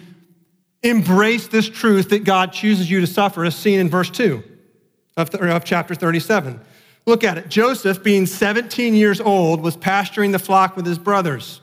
embrace 0.83 1.47
this 1.47 1.67
truth 1.67 2.09
that 2.09 2.23
God 2.23 2.53
chooses 2.53 2.89
you 2.89 3.01
to 3.01 3.07
suffer 3.07 3.43
is 3.45 3.55
seen 3.55 3.79
in 3.79 3.89
verse 3.89 4.09
2 4.09 4.43
of, 5.17 5.33
of 5.33 5.63
chapter 5.65 5.95
37. 5.95 6.59
Look 7.05 7.23
at 7.23 7.37
it. 7.37 7.49
Joseph, 7.49 8.03
being 8.03 8.25
17 8.25 8.93
years 8.93 9.19
old, 9.19 9.61
was 9.61 9.75
pasturing 9.75 10.31
the 10.31 10.39
flock 10.39 10.75
with 10.75 10.85
his 10.85 10.99
brothers. 10.99 11.61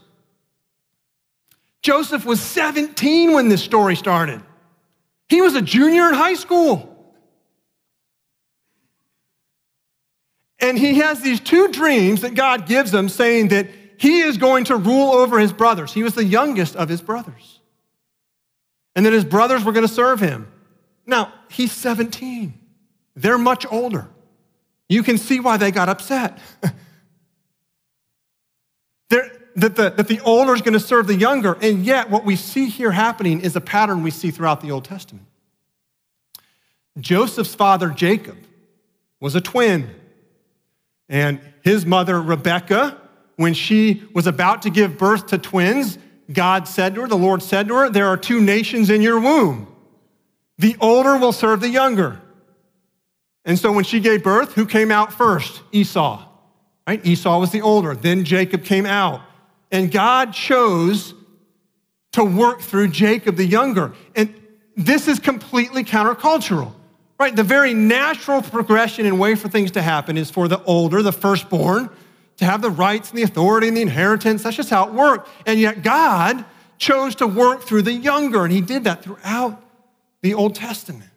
Joseph 1.83 2.25
was 2.25 2.40
17 2.40 3.33
when 3.33 3.49
this 3.49 3.62
story 3.62 3.95
started. 3.95 4.43
He 5.28 5.40
was 5.42 5.54
a 5.54 5.62
junior 5.62 6.08
in 6.08 6.14
high 6.14 6.35
school. 6.35 6.94
And 10.61 10.78
he 10.78 10.94
has 10.94 11.20
these 11.20 11.40
two 11.40 11.68
dreams 11.68 12.23
that 12.23 12.35
God 12.35 12.66
gives 12.66 12.92
him 12.92 13.08
saying 13.08 13.49
that 13.49 13.68
he 13.99 14.20
is 14.20 14.38
going 14.38 14.64
to 14.64 14.76
rule 14.76 15.12
over 15.12 15.38
his 15.38 15.52
brothers. 15.52 15.92
He 15.92 16.02
was 16.02 16.14
the 16.14 16.25
youngest 16.25 16.76
of 16.76 16.88
his 16.88 17.00
brothers. 17.00 17.61
And 18.97 19.06
that 19.06 19.12
his 19.12 19.25
brothers 19.25 19.64
were 19.64 19.73
going 19.73 19.87
to 19.87 19.92
serve 19.92 20.18
him. 20.18 20.50
Now, 21.06 21.32
he's 21.49 21.73
17. 21.73 22.58
They're 23.14 23.38
much 23.38 23.66
older. 23.70 24.08
You 24.88 25.02
can 25.02 25.18
see 25.18 25.40
why 25.40 25.56
they 25.58 25.70
got 25.70 25.88
upset. 25.88 26.38
that 29.58 29.76
the, 29.76 29.90
that 29.90 30.08
the 30.08 30.20
older 30.20 30.54
is 30.54 30.62
going 30.62 30.74
to 30.74 30.80
serve 30.80 31.06
the 31.06 31.16
younger. 31.16 31.56
And 31.60 31.84
yet, 31.84 32.10
what 32.10 32.24
we 32.24 32.36
see 32.36 32.68
here 32.68 32.92
happening 32.92 33.40
is 33.40 33.56
a 33.56 33.60
pattern 33.60 34.02
we 34.02 34.10
see 34.10 34.30
throughout 34.30 34.60
the 34.60 34.70
Old 34.70 34.84
Testament. 34.84 35.26
Joseph's 36.98 37.54
father, 37.54 37.90
Jacob, 37.90 38.36
was 39.20 39.34
a 39.34 39.40
twin. 39.40 39.90
And 41.08 41.40
his 41.62 41.86
mother, 41.86 42.20
Rebekah, 42.20 43.00
when 43.36 43.54
she 43.54 44.04
was 44.14 44.26
about 44.26 44.62
to 44.62 44.70
give 44.70 44.98
birth 44.98 45.28
to 45.28 45.38
twins, 45.38 45.98
God 46.32 46.68
said 46.68 46.94
to 46.94 47.02
her, 47.02 47.08
the 47.08 47.16
Lord 47.16 47.42
said 47.42 47.68
to 47.68 47.74
her, 47.74 47.90
There 47.90 48.06
are 48.06 48.16
two 48.16 48.40
nations 48.40 48.90
in 48.90 49.00
your 49.00 49.18
womb. 49.18 49.66
The 50.58 50.76
older 50.80 51.16
will 51.16 51.32
serve 51.32 51.60
the 51.60 51.68
younger. 51.68 52.20
And 53.44 53.58
so 53.58 53.72
when 53.72 53.84
she 53.84 54.00
gave 54.00 54.22
birth, 54.22 54.54
who 54.54 54.66
came 54.66 54.90
out 54.90 55.12
first? 55.12 55.62
Esau. 55.72 56.24
Right? 56.86 57.04
Esau 57.04 57.38
was 57.38 57.50
the 57.50 57.62
older. 57.62 57.94
Then 57.94 58.24
Jacob 58.24 58.64
came 58.64 58.84
out. 58.84 59.22
And 59.70 59.90
God 59.90 60.32
chose 60.32 61.14
to 62.12 62.25
work 62.25 62.60
through 62.60 62.88
Jacob 62.88 63.37
the 63.37 63.44
younger. 63.44 63.92
And 64.14 64.34
this 64.76 65.08
is 65.08 65.18
completely 65.18 65.84
countercultural. 65.84 66.72
Right? 67.18 67.34
The 67.34 67.42
very 67.42 67.75
natural 67.75 68.42
progression 68.42 69.04
and 69.04 69.18
way 69.18 69.34
for 69.34 69.48
things 69.48 69.72
to 69.72 69.82
happen 69.82 70.16
is 70.16 70.30
for 70.30 70.46
the 70.46 70.62
older, 70.64 71.02
the 71.02 71.12
firstborn, 71.12 71.90
to 72.37 72.44
have 72.44 72.62
the 72.62 72.70
rights 72.70 73.10
and 73.10 73.18
the 73.18 73.25
authority 73.25 73.66
and 73.66 73.76
the 73.76 73.82
inheritance. 73.82 74.44
That's 74.44 74.56
just 74.56 74.70
how 74.70 74.87
it 74.87 74.94
worked. 74.94 75.28
And 75.44 75.58
yet 75.58 75.82
God 75.82 76.44
chose 76.78 77.16
to 77.16 77.26
work 77.26 77.62
through 77.62 77.82
the 77.82 77.92
younger, 77.92 78.44
and 78.44 78.52
he 78.52 78.60
did 78.60 78.84
that 78.84 79.02
throughout 79.02 79.60
the 80.22 80.34
Old 80.34 80.54
Testament. 80.54 81.10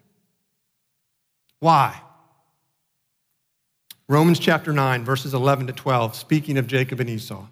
Why? 1.60 2.02
Romans 4.08 4.40
chapter 4.40 4.74
9, 4.74 5.06
verses 5.06 5.36
11 5.36 5.68
to 5.68 5.74
12, 5.74 6.16
speaking 6.16 6.58
of 6.58 6.66
Jacob 6.66 7.00
and 7.00 7.10
Esau. 7.10 7.46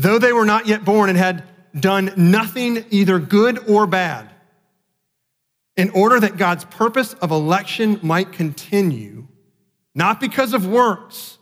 Though 0.00 0.18
they 0.18 0.32
were 0.32 0.46
not 0.46 0.66
yet 0.66 0.82
born 0.82 1.10
and 1.10 1.18
had 1.18 1.44
done 1.78 2.14
nothing 2.16 2.86
either 2.90 3.18
good 3.18 3.68
or 3.68 3.86
bad, 3.86 4.30
in 5.76 5.90
order 5.90 6.18
that 6.18 6.38
God's 6.38 6.64
purpose 6.64 7.12
of 7.14 7.30
election 7.30 8.00
might 8.02 8.32
continue, 8.32 9.28
not 9.94 10.18
because 10.18 10.54
of 10.54 10.66
works, 10.66 11.36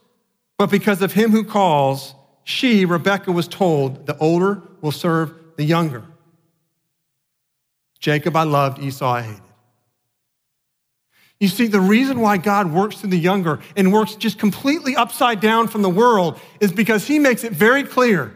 but 0.57 0.73
because 0.73 1.03
of 1.03 1.13
him 1.13 1.31
who 1.31 1.45
calls, 1.45 2.17
she, 2.43 2.85
Rebekah, 2.85 3.31
was 3.31 3.47
told, 3.47 4.07
the 4.07 4.19
older 4.19 4.61
will 4.81 4.91
serve 4.91 5.33
the 5.57 5.65
younger. 5.65 6.03
Jacob 8.01 8.35
I 8.35 8.43
loved, 8.43 8.81
Esau 8.81 9.09
I 9.09 9.23
hated. 9.23 9.43
You 11.39 11.47
see, 11.47 11.69
the 11.69 11.81
reason 11.81 12.19
why 12.19 12.39
God 12.39 12.73
works 12.73 12.97
through 12.97 13.11
the 13.11 13.19
younger 13.21 13.61
and 13.77 13.93
works 13.93 14.17
just 14.17 14.37
completely 14.37 14.97
upside 14.97 15.39
down 15.39 15.69
from 15.69 15.83
the 15.83 15.91
world 15.91 16.41
is 16.59 16.73
because 16.73 17.07
he 17.07 17.21
makes 17.21 17.45
it 17.45 17.53
very 17.53 17.85
clear 17.85 18.35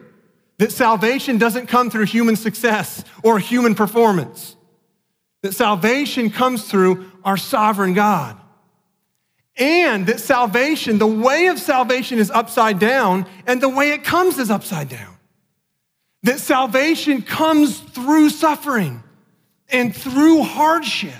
that 0.62 0.70
salvation 0.70 1.38
doesn't 1.38 1.66
come 1.66 1.90
through 1.90 2.04
human 2.04 2.36
success 2.36 3.02
or 3.24 3.40
human 3.40 3.74
performance 3.74 4.54
that 5.42 5.54
salvation 5.54 6.30
comes 6.30 6.70
through 6.70 7.10
our 7.24 7.36
sovereign 7.36 7.94
God. 7.94 8.38
And 9.56 10.06
that 10.06 10.20
salvation, 10.20 10.98
the 10.98 11.06
way 11.06 11.48
of 11.48 11.58
salvation 11.58 12.20
is 12.20 12.30
upside 12.30 12.78
down, 12.78 13.26
and 13.44 13.60
the 13.60 13.68
way 13.68 13.90
it 13.90 14.04
comes 14.04 14.38
is 14.38 14.52
upside 14.52 14.88
down. 14.88 15.16
That 16.22 16.38
salvation 16.38 17.22
comes 17.22 17.80
through 17.80 18.30
suffering 18.30 19.02
and 19.68 19.92
through 19.92 20.44
hardship. 20.44 21.12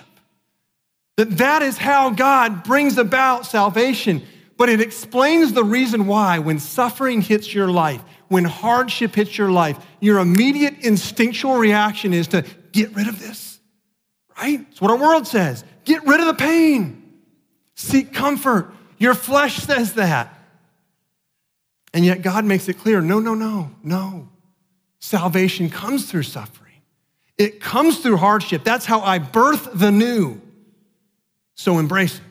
That 1.16 1.38
that 1.38 1.62
is 1.62 1.78
how 1.78 2.10
God 2.10 2.62
brings 2.62 2.96
about 2.96 3.44
salvation. 3.44 4.22
But 4.56 4.68
it 4.68 4.80
explains 4.80 5.52
the 5.52 5.64
reason 5.64 6.06
why 6.06 6.38
when 6.38 6.60
suffering 6.60 7.22
hits 7.22 7.52
your 7.52 7.66
life, 7.66 8.04
when 8.32 8.44
hardship 8.44 9.14
hits 9.14 9.38
your 9.38 9.50
life, 9.50 9.78
your 10.00 10.18
immediate 10.18 10.80
instinctual 10.80 11.56
reaction 11.56 12.12
is 12.12 12.28
to 12.28 12.44
get 12.72 12.94
rid 12.96 13.06
of 13.06 13.20
this 13.20 13.52
right? 14.42 14.66
It's 14.70 14.80
what 14.80 14.90
our 14.90 14.96
world 14.96 15.26
says. 15.26 15.64
Get 15.84 16.06
rid 16.06 16.20
of 16.20 16.26
the 16.26 16.34
pain, 16.34 17.20
seek 17.74 18.12
comfort. 18.12 18.72
Your 18.98 19.14
flesh 19.14 19.56
says 19.56 19.94
that. 19.94 20.32
And 21.92 22.04
yet 22.04 22.22
God 22.22 22.44
makes 22.44 22.68
it 22.68 22.78
clear 22.78 23.00
no, 23.00 23.18
no, 23.18 23.34
no, 23.34 23.70
no. 23.82 24.28
Salvation 25.00 25.68
comes 25.68 26.08
through 26.10 26.22
suffering, 26.22 26.80
it 27.36 27.60
comes 27.60 27.98
through 27.98 28.18
hardship. 28.18 28.64
That's 28.64 28.86
how 28.86 29.00
I 29.00 29.18
birth 29.18 29.68
the 29.74 29.90
new. 29.90 30.40
So 31.54 31.78
embrace 31.78 32.16
it. 32.16 32.22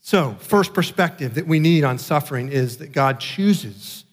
So, 0.00 0.36
first 0.38 0.74
perspective 0.74 1.34
that 1.34 1.46
we 1.46 1.58
need 1.58 1.82
on 1.82 1.98
suffering 1.98 2.50
is 2.50 2.76
that 2.76 2.92
God 2.92 3.20
chooses 3.20 4.03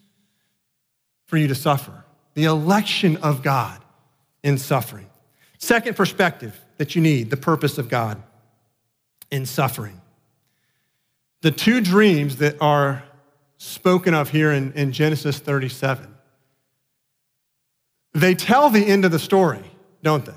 for 1.31 1.37
you 1.37 1.47
to 1.47 1.55
suffer. 1.55 2.03
The 2.33 2.43
election 2.43 3.15
of 3.17 3.41
God 3.41 3.81
in 4.43 4.57
suffering. 4.57 5.09
Second 5.59 5.95
perspective 5.95 6.59
that 6.75 6.93
you 6.93 7.01
need 7.01 7.29
the 7.29 7.37
purpose 7.37 7.77
of 7.77 7.87
God 7.87 8.21
in 9.31 9.45
suffering. 9.45 10.01
The 11.39 11.51
two 11.51 11.79
dreams 11.79 12.35
that 12.37 12.61
are 12.61 13.03
spoken 13.57 14.13
of 14.13 14.29
here 14.29 14.51
in, 14.51 14.73
in 14.73 14.91
Genesis 14.91 15.39
37, 15.39 16.13
they 18.13 18.35
tell 18.35 18.69
the 18.69 18.85
end 18.85 19.05
of 19.05 19.11
the 19.11 19.19
story, 19.19 19.63
don't 20.03 20.25
they? 20.25 20.33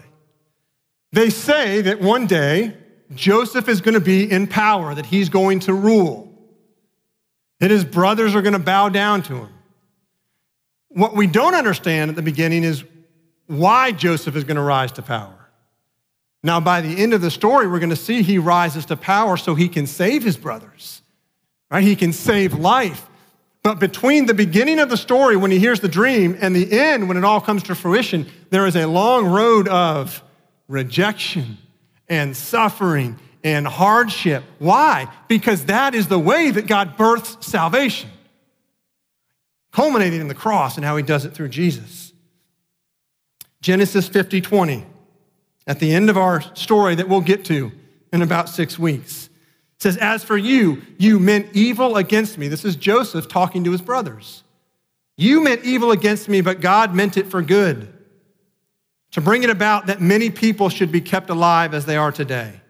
They 1.11 1.29
say 1.29 1.81
that 1.81 2.01
one 2.01 2.29
day 2.29 2.77
Joseph 3.17 3.69
is 3.69 3.81
going 3.81 3.95
to 3.95 4.01
be 4.01 4.31
in 4.31 4.47
power, 4.47 4.95
that 4.95 5.07
he's 5.07 5.29
going 5.29 5.59
to 5.61 5.75
rule, 5.75 6.33
that 7.59 7.73
his 7.73 7.85
brothers 7.85 8.37
are 8.37 8.43
going 8.43 8.53
to 8.53 8.61
bow 8.61 8.91
down 8.91 9.23
to 9.25 9.35
him. 9.35 9.54
What 10.95 11.15
we 11.15 11.27
don't 11.27 11.55
understand 11.55 12.09
at 12.09 12.17
the 12.17 12.23
beginning 12.23 12.65
is 12.65 12.83
why 13.47 13.93
Joseph 13.93 14.37
is 14.37 14.45
going 14.45 14.57
to 14.57 14.63
rise 14.63 14.93
to 14.93 15.03
power. 15.03 15.35
Now, 16.43 16.61
by 16.61 16.81
the 16.81 17.03
end 17.03 17.15
of 17.15 17.21
the 17.21 17.31
story, 17.31 17.67
we're 17.67 17.79
going 17.79 17.91
to 17.91 17.97
see 17.97 18.23
he 18.23 18.39
rises 18.39 18.87
to 18.87 18.97
power 18.97 19.37
so 19.37 19.55
he 19.55 19.69
can 19.69 19.87
save 19.87 20.23
his 20.23 20.37
brothers, 20.37 21.03
right? 21.71 21.83
He 21.83 21.97
can 21.97 22.13
save 22.13 22.55
life. 22.55 23.07
But 23.63 23.81
between 23.81 24.27
the 24.27 24.35
beginning 24.35 24.79
of 24.79 24.91
the 24.91 24.97
story, 24.97 25.37
when 25.37 25.51
he 25.51 25.59
hears 25.59 25.81
the 25.81 25.89
dream, 25.89 26.37
and 26.39 26.55
the 26.55 26.71
end, 26.71 27.09
when 27.09 27.17
it 27.17 27.25
all 27.25 27.41
comes 27.41 27.63
to 27.65 27.75
fruition, 27.75 28.27
there 28.51 28.67
is 28.67 28.77
a 28.77 28.87
long 28.87 29.27
road 29.27 29.69
of 29.69 30.23
rejection 30.69 31.57
and 32.09 32.37
suffering 32.37 33.19
and 33.43 33.67
hardship. 33.67 34.45
Why? 34.59 35.09
Because 35.29 35.65
that 35.65 35.95
is 35.95 36.09
the 36.09 36.19
way 36.19 36.51
that 36.51 36.67
God 36.67 36.99
births 36.99 37.39
salvation, 37.47 38.11
culminating 39.75 40.21
in 40.21 40.29
the 40.29 40.35
cross 40.35 40.77
and 40.77 40.85
how 40.85 40.97
he 40.97 41.03
does 41.03 41.25
it 41.25 41.35
through 41.35 41.49
Jesus. 41.49 42.13
Genesis 43.61 44.09
50 44.09 44.41
20, 44.41 44.87
at 45.67 45.81
the 45.81 45.93
end 45.93 46.09
of 46.09 46.17
our 46.17 46.41
story 46.55 46.95
that 46.95 47.09
we'll 47.09 47.21
get 47.21 47.45
to 47.47 47.73
in 48.13 48.23
about 48.23 48.49
six 48.49 48.79
weeks. 48.79 49.29
says, 49.79 49.97
As 49.97 50.23
for 50.23 50.37
you, 50.37 50.83
you 50.97 51.19
meant 51.19 51.49
evil 51.55 51.97
against 51.97 52.39
me. 52.39 52.47
This 52.47 52.65
is 52.65 52.77
Joseph 52.77 53.27
talking 53.27 53.65
to 53.65 53.73
his 53.73 53.83
brothers. 53.83 54.45
You 55.17 55.43
meant 55.43 55.65
evil 55.65 55.91
against 55.91 56.29
me, 56.29 56.41
but 56.41 56.61
God 56.61 56.95
meant 56.95 57.17
it 57.17 57.27
for 57.27 57.43
good, 57.43 57.93
to 59.11 59.21
bring 59.21 59.43
it 59.43 59.51
about 59.51 59.87
that 59.87 60.01
many 60.01 60.31
people 60.31 60.69
should 60.69 60.93
be 60.93 61.01
kept 61.01 61.31
alive 61.31 61.75
as 61.75 61.85
they 61.85 61.97
are 61.97 62.13
today. 62.13 62.61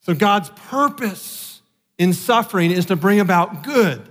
So 0.00 0.14
God's 0.14 0.48
purpose 0.50 1.60
in 1.98 2.14
suffering 2.14 2.70
is 2.70 2.86
to 2.86 2.96
bring 2.96 3.20
about 3.20 3.62
good. 3.62 4.08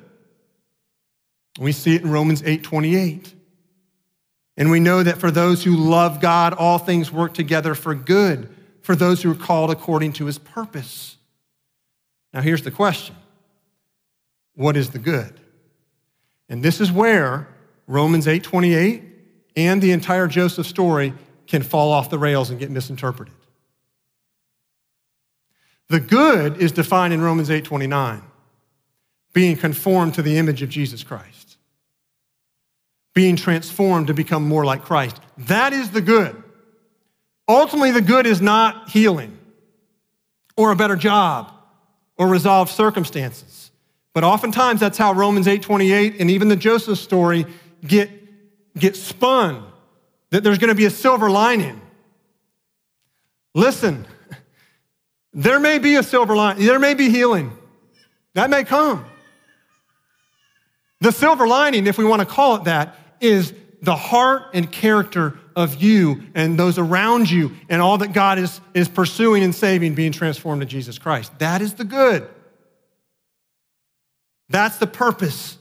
We 1.59 1.71
see 1.71 1.95
it 1.95 2.01
in 2.01 2.11
Romans 2.11 2.43
8 2.45 2.63
28. 2.63 3.33
And 4.57 4.71
we 4.71 4.79
know 4.79 5.03
that 5.03 5.17
for 5.17 5.31
those 5.31 5.63
who 5.63 5.75
love 5.75 6.21
God, 6.21 6.53
all 6.53 6.77
things 6.77 7.11
work 7.11 7.33
together 7.33 7.75
for 7.75 7.93
good, 7.93 8.53
for 8.81 8.95
those 8.95 9.21
who 9.21 9.31
are 9.31 9.35
called 9.35 9.69
according 9.69 10.13
to 10.13 10.25
his 10.25 10.37
purpose. 10.37 11.17
Now, 12.33 12.41
here's 12.41 12.63
the 12.63 12.71
question 12.71 13.15
What 14.55 14.77
is 14.77 14.91
the 14.91 14.99
good? 14.99 15.39
And 16.47 16.61
this 16.61 16.79
is 16.79 16.91
where 16.91 17.47
Romans 17.87 18.27
8 18.27 18.43
28 18.43 19.03
and 19.57 19.81
the 19.81 19.91
entire 19.91 20.27
Joseph 20.27 20.67
story 20.67 21.13
can 21.47 21.61
fall 21.61 21.91
off 21.91 22.09
the 22.09 22.19
rails 22.19 22.49
and 22.49 22.59
get 22.59 22.71
misinterpreted. 22.71 23.33
The 25.87 25.99
good 25.99 26.57
is 26.57 26.71
defined 26.71 27.13
in 27.13 27.21
Romans 27.21 27.49
8 27.49 27.63
29, 27.63 28.21
being 29.33 29.55
conformed 29.55 30.13
to 30.15 30.21
the 30.21 30.37
image 30.37 30.61
of 30.61 30.69
Jesus 30.69 31.03
Christ 31.03 31.34
being 33.15 33.35
transformed 33.35 34.07
to 34.07 34.13
become 34.13 34.47
more 34.47 34.63
like 34.63 34.83
Christ. 34.83 35.19
That 35.39 35.73
is 35.73 35.89
the 35.89 36.01
good. 36.01 36.43
Ultimately, 37.47 37.91
the 37.91 38.01
good 38.01 38.27
is 38.27 38.41
not 38.41 38.89
healing 38.89 39.39
or 40.57 40.71
a 40.71 40.75
better 40.75 40.95
job 40.95 41.51
or 42.17 42.27
resolved 42.27 42.71
circumstances. 42.71 43.71
But 44.13 44.23
oftentimes 44.23 44.79
that's 44.79 44.97
how 44.97 45.13
Romans 45.13 45.47
8:28 45.47 46.19
and 46.19 46.29
even 46.29 46.47
the 46.49 46.55
Joseph 46.55 46.99
story 46.99 47.45
get, 47.85 48.09
get 48.77 48.95
spun, 48.95 49.63
that 50.29 50.43
there's 50.43 50.57
going 50.57 50.69
to 50.69 50.75
be 50.75 50.85
a 50.85 50.89
silver 50.89 51.29
lining. 51.29 51.81
Listen, 53.53 54.05
there 55.33 55.59
may 55.59 55.79
be 55.79 55.95
a 55.95 56.03
silver 56.03 56.35
lining, 56.35 56.65
there 56.65 56.79
may 56.79 56.93
be 56.93 57.09
healing. 57.09 57.51
That 58.33 58.49
may 58.49 58.65
come. 58.65 59.05
The 60.99 61.11
silver 61.11 61.47
lining, 61.47 61.87
if 61.87 61.97
we 61.97 62.03
want 62.03 62.21
to 62.21 62.25
call 62.25 62.55
it 62.55 62.65
that, 62.65 62.97
is 63.19 63.53
the 63.81 63.95
heart 63.95 64.43
and 64.53 64.71
character 64.71 65.37
of 65.55 65.81
you 65.81 66.23
and 66.33 66.57
those 66.57 66.77
around 66.77 67.29
you 67.29 67.55
and 67.69 67.81
all 67.81 67.97
that 67.99 68.13
God 68.13 68.37
is, 68.37 68.59
is 68.73 68.89
pursuing 68.89 69.43
and 69.43 69.53
saving 69.53 69.95
being 69.95 70.11
transformed 70.11 70.61
to 70.61 70.65
Jesus 70.65 70.97
Christ. 70.97 71.37
That 71.39 71.61
is 71.61 71.75
the 71.75 71.85
good. 71.85 72.27
That's 74.49 74.77
the 74.77 74.87
purpose 74.87 75.57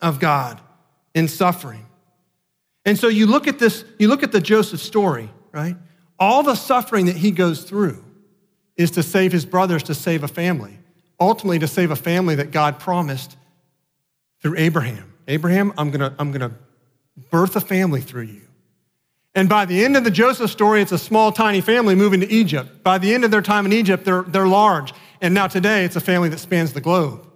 of 0.00 0.20
God 0.20 0.60
in 1.14 1.28
suffering. 1.28 1.86
And 2.84 2.98
so 2.98 3.08
you 3.08 3.26
look 3.26 3.46
at 3.46 3.58
this, 3.58 3.84
you 3.98 4.08
look 4.08 4.22
at 4.22 4.32
the 4.32 4.40
Joseph 4.40 4.80
story, 4.80 5.30
right? 5.52 5.76
All 6.18 6.42
the 6.42 6.54
suffering 6.54 7.06
that 7.06 7.16
he 7.16 7.30
goes 7.30 7.62
through 7.62 8.04
is 8.76 8.90
to 8.92 9.02
save 9.02 9.32
his 9.32 9.46
brothers, 9.46 9.84
to 9.84 9.94
save 9.94 10.22
a 10.22 10.28
family, 10.28 10.78
ultimately 11.18 11.58
to 11.60 11.68
save 11.68 11.90
a 11.90 11.96
family 11.96 12.34
that 12.34 12.50
God 12.50 12.78
promised 12.78 13.36
through 14.42 14.58
Abraham. 14.58 15.13
Abraham, 15.28 15.72
I'm 15.78 15.90
gonna, 15.90 16.14
I'm 16.18 16.32
gonna 16.32 16.52
birth 17.30 17.56
a 17.56 17.60
family 17.60 18.00
through 18.00 18.24
you. 18.24 18.42
And 19.34 19.48
by 19.48 19.64
the 19.64 19.84
end 19.84 19.96
of 19.96 20.04
the 20.04 20.10
Joseph 20.10 20.50
story, 20.50 20.80
it's 20.80 20.92
a 20.92 20.98
small, 20.98 21.32
tiny 21.32 21.60
family 21.60 21.94
moving 21.94 22.20
to 22.20 22.30
Egypt. 22.30 22.84
By 22.84 22.98
the 22.98 23.12
end 23.12 23.24
of 23.24 23.30
their 23.30 23.42
time 23.42 23.66
in 23.66 23.72
Egypt, 23.72 24.04
they're, 24.04 24.22
they're 24.22 24.46
large. 24.46 24.92
And 25.20 25.34
now 25.34 25.48
today, 25.48 25.84
it's 25.84 25.96
a 25.96 26.00
family 26.00 26.28
that 26.28 26.38
spans 26.38 26.72
the 26.72 26.80
globe, 26.80 27.26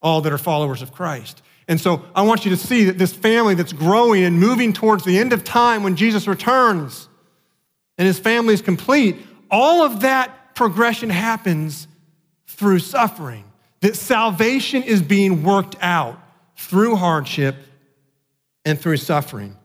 all 0.00 0.20
that 0.20 0.32
are 0.32 0.38
followers 0.38 0.82
of 0.82 0.92
Christ. 0.92 1.42
And 1.66 1.80
so 1.80 2.04
I 2.14 2.22
want 2.22 2.44
you 2.44 2.50
to 2.50 2.56
see 2.56 2.84
that 2.84 2.98
this 2.98 3.12
family 3.12 3.54
that's 3.54 3.72
growing 3.72 4.24
and 4.24 4.38
moving 4.38 4.72
towards 4.72 5.04
the 5.04 5.18
end 5.18 5.32
of 5.32 5.42
time 5.42 5.82
when 5.82 5.96
Jesus 5.96 6.26
returns 6.28 7.08
and 7.98 8.06
his 8.06 8.18
family 8.18 8.54
is 8.54 8.62
complete, 8.62 9.16
all 9.50 9.82
of 9.82 10.00
that 10.00 10.54
progression 10.54 11.10
happens 11.10 11.88
through 12.46 12.80
suffering. 12.80 13.44
That 13.80 13.96
salvation 13.96 14.82
is 14.82 15.02
being 15.02 15.42
worked 15.42 15.76
out 15.80 16.21
through 16.56 16.96
hardship 16.96 17.56
and 18.64 18.80
through 18.80 18.98
suffering. 18.98 19.56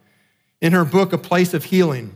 In 0.62 0.73
her 0.73 0.86
book, 0.86 1.13
A 1.13 1.17
Place 1.17 1.54
of 1.54 1.63
Healing, 1.65 2.15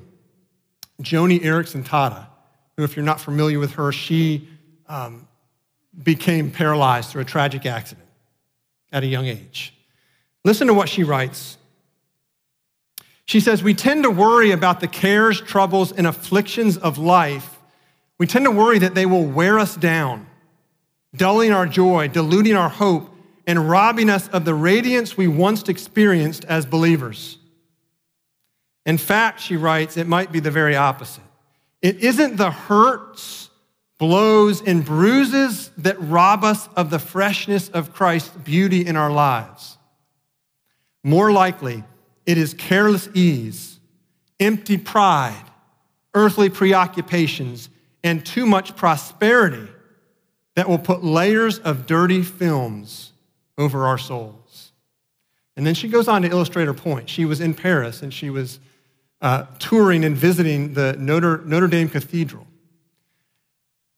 Joni 1.01 1.39
Eareckson 1.41 1.83
Tada, 1.83 2.27
who, 2.75 2.83
if 2.83 2.95
you're 2.95 3.05
not 3.05 3.21
familiar 3.21 3.59
with 3.59 3.73
her, 3.73 3.91
she 3.91 4.47
um, 4.87 5.27
became 6.03 6.51
paralyzed 6.51 7.11
through 7.11 7.21
a 7.21 7.25
tragic 7.25 7.65
accident 7.65 8.07
at 8.91 9.03
a 9.03 9.07
young 9.07 9.25
age. 9.25 9.73
Listen 10.43 10.67
to 10.67 10.73
what 10.73 10.89
she 10.89 11.03
writes. 11.03 11.57
She 13.25 13.39
says, 13.39 13.63
We 13.63 13.73
tend 13.73 14.03
to 14.03 14.09
worry 14.09 14.51
about 14.51 14.79
the 14.79 14.87
cares, 14.87 15.39
troubles, 15.39 15.91
and 15.91 16.07
afflictions 16.07 16.77
of 16.77 16.97
life. 16.97 17.59
We 18.17 18.27
tend 18.27 18.45
to 18.45 18.51
worry 18.51 18.79
that 18.79 18.95
they 18.95 19.05
will 19.05 19.25
wear 19.25 19.59
us 19.59 19.75
down, 19.75 20.27
dulling 21.15 21.51
our 21.51 21.65
joy, 21.65 22.07
diluting 22.07 22.55
our 22.55 22.69
hope, 22.69 23.10
and 23.47 23.69
robbing 23.69 24.09
us 24.09 24.27
of 24.29 24.45
the 24.45 24.53
radiance 24.53 25.17
we 25.17 25.27
once 25.27 25.67
experienced 25.67 26.45
as 26.45 26.65
believers. 26.65 27.37
In 28.85 28.97
fact, 28.97 29.39
she 29.39 29.57
writes, 29.57 29.97
it 29.97 30.07
might 30.07 30.31
be 30.31 30.39
the 30.39 30.51
very 30.51 30.75
opposite. 30.75 31.23
It 31.81 31.97
isn't 31.97 32.37
the 32.37 32.51
hurts, 32.51 33.49
blows, 33.97 34.61
and 34.61 34.85
bruises 34.85 35.71
that 35.77 35.99
rob 35.99 36.43
us 36.43 36.67
of 36.75 36.89
the 36.89 36.99
freshness 36.99 37.69
of 37.69 37.93
Christ's 37.93 38.35
beauty 38.37 38.85
in 38.85 38.95
our 38.95 39.11
lives. 39.11 39.77
More 41.03 41.31
likely, 41.31 41.83
it 42.25 42.37
is 42.37 42.53
careless 42.53 43.09
ease, 43.13 43.79
empty 44.39 44.77
pride, 44.77 45.45
earthly 46.13 46.49
preoccupations, 46.49 47.69
and 48.03 48.25
too 48.25 48.45
much 48.45 48.75
prosperity 48.75 49.67
that 50.55 50.67
will 50.67 50.79
put 50.79 51.03
layers 51.03 51.59
of 51.59 51.85
dirty 51.85 52.21
films 52.23 53.10
over 53.61 53.87
our 53.87 53.97
souls. 53.97 54.73
And 55.55 55.65
then 55.65 55.73
she 55.73 55.87
goes 55.87 56.07
on 56.07 56.23
to 56.23 56.29
illustrate 56.29 56.65
her 56.65 56.73
point. 56.73 57.09
She 57.09 57.23
was 57.23 57.39
in 57.39 57.53
Paris 57.53 58.01
and 58.01 58.13
she 58.13 58.29
was 58.29 58.59
uh, 59.21 59.45
touring 59.59 60.03
and 60.03 60.17
visiting 60.17 60.73
the 60.73 60.93
Notre, 60.97 61.41
Notre 61.45 61.67
Dame 61.67 61.87
Cathedral. 61.87 62.47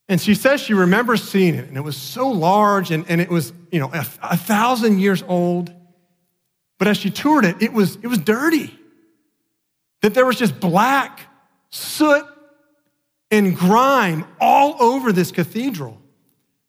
And 0.09 0.19
she 0.19 0.35
says 0.35 0.59
she 0.59 0.73
remembers 0.73 1.23
seeing 1.23 1.55
it, 1.55 1.69
and 1.69 1.77
it 1.77 1.81
was 1.81 1.95
so 1.95 2.29
large, 2.29 2.91
and, 2.91 3.05
and 3.07 3.21
it 3.21 3.29
was, 3.29 3.53
you 3.71 3.79
know, 3.79 3.89
a, 3.93 4.05
a 4.21 4.37
thousand 4.37 4.99
years 4.99 5.23
old. 5.25 5.73
But 6.77 6.89
as 6.89 6.97
she 6.97 7.09
toured 7.09 7.45
it, 7.45 7.61
it 7.61 7.71
was, 7.71 7.95
it 7.95 8.07
was 8.07 8.17
dirty. 8.17 8.77
That 10.01 10.13
there 10.13 10.25
was 10.25 10.35
just 10.35 10.59
black 10.59 11.21
soot 11.69 12.25
and 13.31 13.55
grime 13.55 14.25
all 14.41 14.75
over 14.83 15.13
this 15.13 15.31
cathedral 15.31 16.02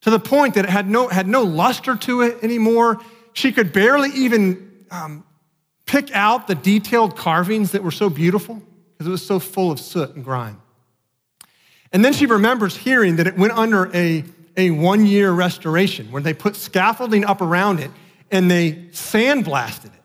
to 0.04 0.10
the 0.10 0.18
point 0.18 0.54
that 0.54 0.66
it 0.66 0.70
had 0.70 0.88
no, 0.88 1.08
had 1.08 1.26
no 1.26 1.42
luster 1.42 1.96
to 1.96 2.20
it 2.20 2.44
anymore. 2.44 3.00
She 3.32 3.52
could 3.52 3.72
barely 3.72 4.10
even 4.10 4.84
um, 4.90 5.24
pick 5.86 6.14
out 6.14 6.46
the 6.46 6.54
detailed 6.54 7.16
carvings 7.16 7.72
that 7.72 7.82
were 7.82 7.90
so 7.90 8.10
beautiful 8.10 8.62
because 8.92 9.06
it 9.06 9.10
was 9.10 9.24
so 9.24 9.38
full 9.38 9.72
of 9.72 9.80
soot 9.80 10.14
and 10.14 10.22
grime. 10.22 10.60
And 11.90 12.04
then 12.04 12.12
she 12.12 12.26
remembers 12.26 12.76
hearing 12.76 13.16
that 13.16 13.26
it 13.26 13.38
went 13.38 13.54
under 13.54 13.90
a, 13.96 14.24
a 14.58 14.72
one 14.72 15.06
year 15.06 15.32
restoration 15.32 16.12
where 16.12 16.20
they 16.20 16.34
put 16.34 16.54
scaffolding 16.54 17.24
up 17.24 17.40
around 17.40 17.80
it 17.80 17.90
and 18.30 18.50
they 18.50 18.72
sandblasted 18.92 19.86
it. 19.86 20.02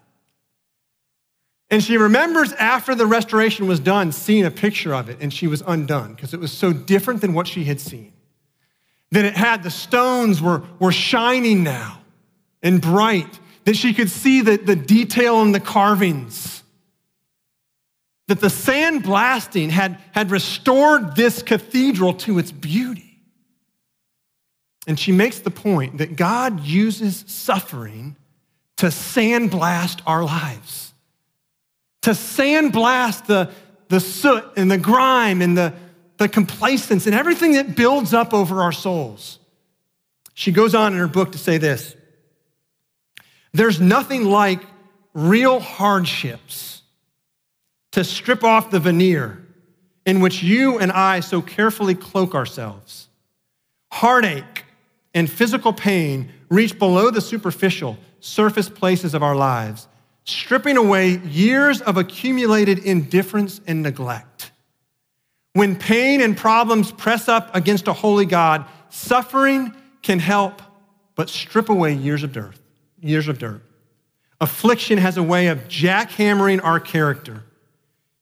And 1.70 1.84
she 1.84 1.98
remembers 1.98 2.54
after 2.54 2.96
the 2.96 3.06
restoration 3.06 3.68
was 3.68 3.82
done 3.82 4.14
seeing 4.14 4.46
a 4.46 4.52
picture 4.52 4.96
of 4.96 5.10
it 5.10 5.18
and 5.20 5.34
she 5.34 5.48
was 5.48 5.62
undone 5.68 6.14
because 6.14 6.34
it 6.34 6.40
was 6.40 6.54
so 6.54 6.72
different 6.72 7.20
than 7.20 7.34
what 7.34 7.48
she 7.48 7.66
had 7.66 7.82
seen. 7.82 8.14
That 9.12 9.26
it 9.26 9.36
had. 9.36 9.64
The 9.64 9.72
stones 9.72 10.42
were, 10.42 10.64
were 10.80 10.92
shining 10.92 11.64
now 11.64 12.02
and 12.62 12.82
bright 12.82 13.40
that 13.66 13.76
she 13.76 13.94
could 13.94 14.10
see 14.10 14.42
the, 14.42 14.58
the 14.58 14.76
detail 14.76 15.42
in 15.42 15.52
the 15.52 15.60
carvings, 15.60 16.64
that 18.28 18.40
the 18.40 18.48
sandblasting 18.48 19.70
had, 19.70 20.00
had 20.12 20.32
restored 20.32 21.16
this 21.16 21.42
cathedral 21.42 22.14
to 22.14 22.40
its 22.40 22.52
beauty. 22.52 23.20
And 24.88 25.00
she 25.00 25.12
makes 25.12 25.40
the 25.40 25.52
point 25.52 26.00
that 26.00 26.16
God 26.16 26.66
uses 26.66 27.24
suffering 27.28 28.16
to 28.78 28.88
sandblast 28.88 30.02
our 30.08 30.24
lives, 30.24 30.94
to 32.04 32.12
sandblast 32.12 33.26
the, 33.26 33.52
the 33.90 34.00
soot 34.00 34.46
and 34.56 34.72
the 34.72 34.78
grime 34.78 35.42
and 35.42 35.58
the, 35.58 35.74
the 36.20 36.30
complacence 36.30 37.08
and 37.08 37.16
everything 37.16 37.54
that 37.54 37.76
builds 37.76 38.14
up 38.14 38.34
over 38.34 38.62
our 38.62 38.74
souls. 38.74 39.40
She 40.34 40.52
goes 40.52 40.76
on 40.76 40.94
in 40.94 41.00
her 41.00 41.08
book 41.08 41.32
to 41.32 41.38
say 41.38 41.58
this 41.58 41.96
there's 43.54 43.82
nothing 43.82 44.26
like 44.26 44.62
real 45.14 45.60
hardships 45.60 46.84
to 47.94 48.04
strip 48.04 48.44
off 48.44 48.70
the 48.70 48.80
veneer 48.80 49.44
in 50.06 50.20
which 50.20 50.44
you 50.44 50.78
and 50.78 50.92
I 50.92 51.22
so 51.22 51.42
carefully 51.42 51.96
cloak 51.96 52.36
ourselves. 52.36 53.08
Heartache 53.92 54.66
and 55.14 55.30
physical 55.30 55.74
pain 55.74 56.32
reach 56.50 56.78
below 56.78 57.10
the 57.12 57.22
superficial, 57.22 57.98
surface 58.20 58.70
places 58.70 59.14
of 59.14 59.24
our 59.24 59.36
lives, 59.36 59.88
stripping 60.26 60.78
away 60.78 61.18
years 61.20 61.82
of 61.82 61.98
accumulated 61.98 62.80
indifference 62.80 63.62
and 63.66 63.82
neglect. 63.82 64.52
When 65.60 65.76
pain 65.76 66.22
and 66.22 66.38
problems 66.38 66.90
press 66.90 67.28
up 67.28 67.54
against 67.54 67.90
a 67.90 67.94
holy 67.94 68.26
God, 68.26 68.64
suffering 68.88 69.76
can 70.02 70.18
help 70.18 70.62
but 71.16 71.28
strip 71.28 71.68
away 71.68 71.96
years 71.96 72.24
of 72.24 72.32
dirt 72.32 72.56
years 73.02 73.28
of 73.28 73.40
dirt. 73.40 73.62
Affliction 74.40 74.98
has 74.98 75.18
a 75.18 75.24
way 75.24 75.48
of 75.48 75.68
jackhammering 75.68 76.64
our 76.64 76.80
character, 76.80 77.44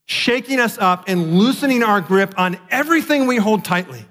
shaking 0.06 0.60
us 0.60 0.80
up 0.80 1.04
and 1.08 1.38
loosening 1.38 1.84
our 1.84 2.02
grip 2.02 2.34
on 2.40 2.58
everything 2.72 3.28
we 3.28 3.38
hold 3.38 3.64
tightly. 3.64 4.04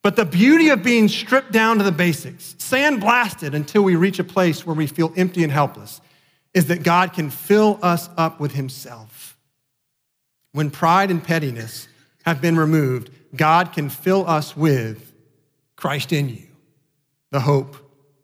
But 0.00 0.14
the 0.14 0.24
beauty 0.24 0.68
of 0.68 0.84
being 0.84 1.08
stripped 1.08 1.50
down 1.50 1.78
to 1.78 1.82
the 1.82 1.90
basics, 1.90 2.54
sandblasted 2.60 3.52
until 3.52 3.82
we 3.82 3.96
reach 3.96 4.20
a 4.20 4.24
place 4.24 4.64
where 4.64 4.76
we 4.76 4.86
feel 4.86 5.12
empty 5.16 5.42
and 5.42 5.50
helpless, 5.50 6.00
is 6.54 6.66
that 6.66 6.84
God 6.84 7.14
can 7.14 7.30
fill 7.30 7.80
us 7.82 8.08
up 8.16 8.38
with 8.38 8.52
Himself. 8.52 9.13
When 10.54 10.70
pride 10.70 11.10
and 11.10 11.22
pettiness 11.22 11.88
have 12.24 12.40
been 12.40 12.56
removed, 12.56 13.10
God 13.34 13.72
can 13.72 13.88
fill 13.88 14.24
us 14.24 14.56
with 14.56 15.12
Christ 15.74 16.12
in 16.12 16.28
you, 16.28 16.46
the 17.32 17.40
hope 17.40 17.76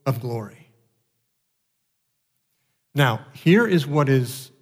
of 0.06 0.20
glory. 0.20 0.68
Now, 2.94 3.26
here 3.32 3.66
is 3.66 3.84
what 3.84 4.08
is 4.08 4.52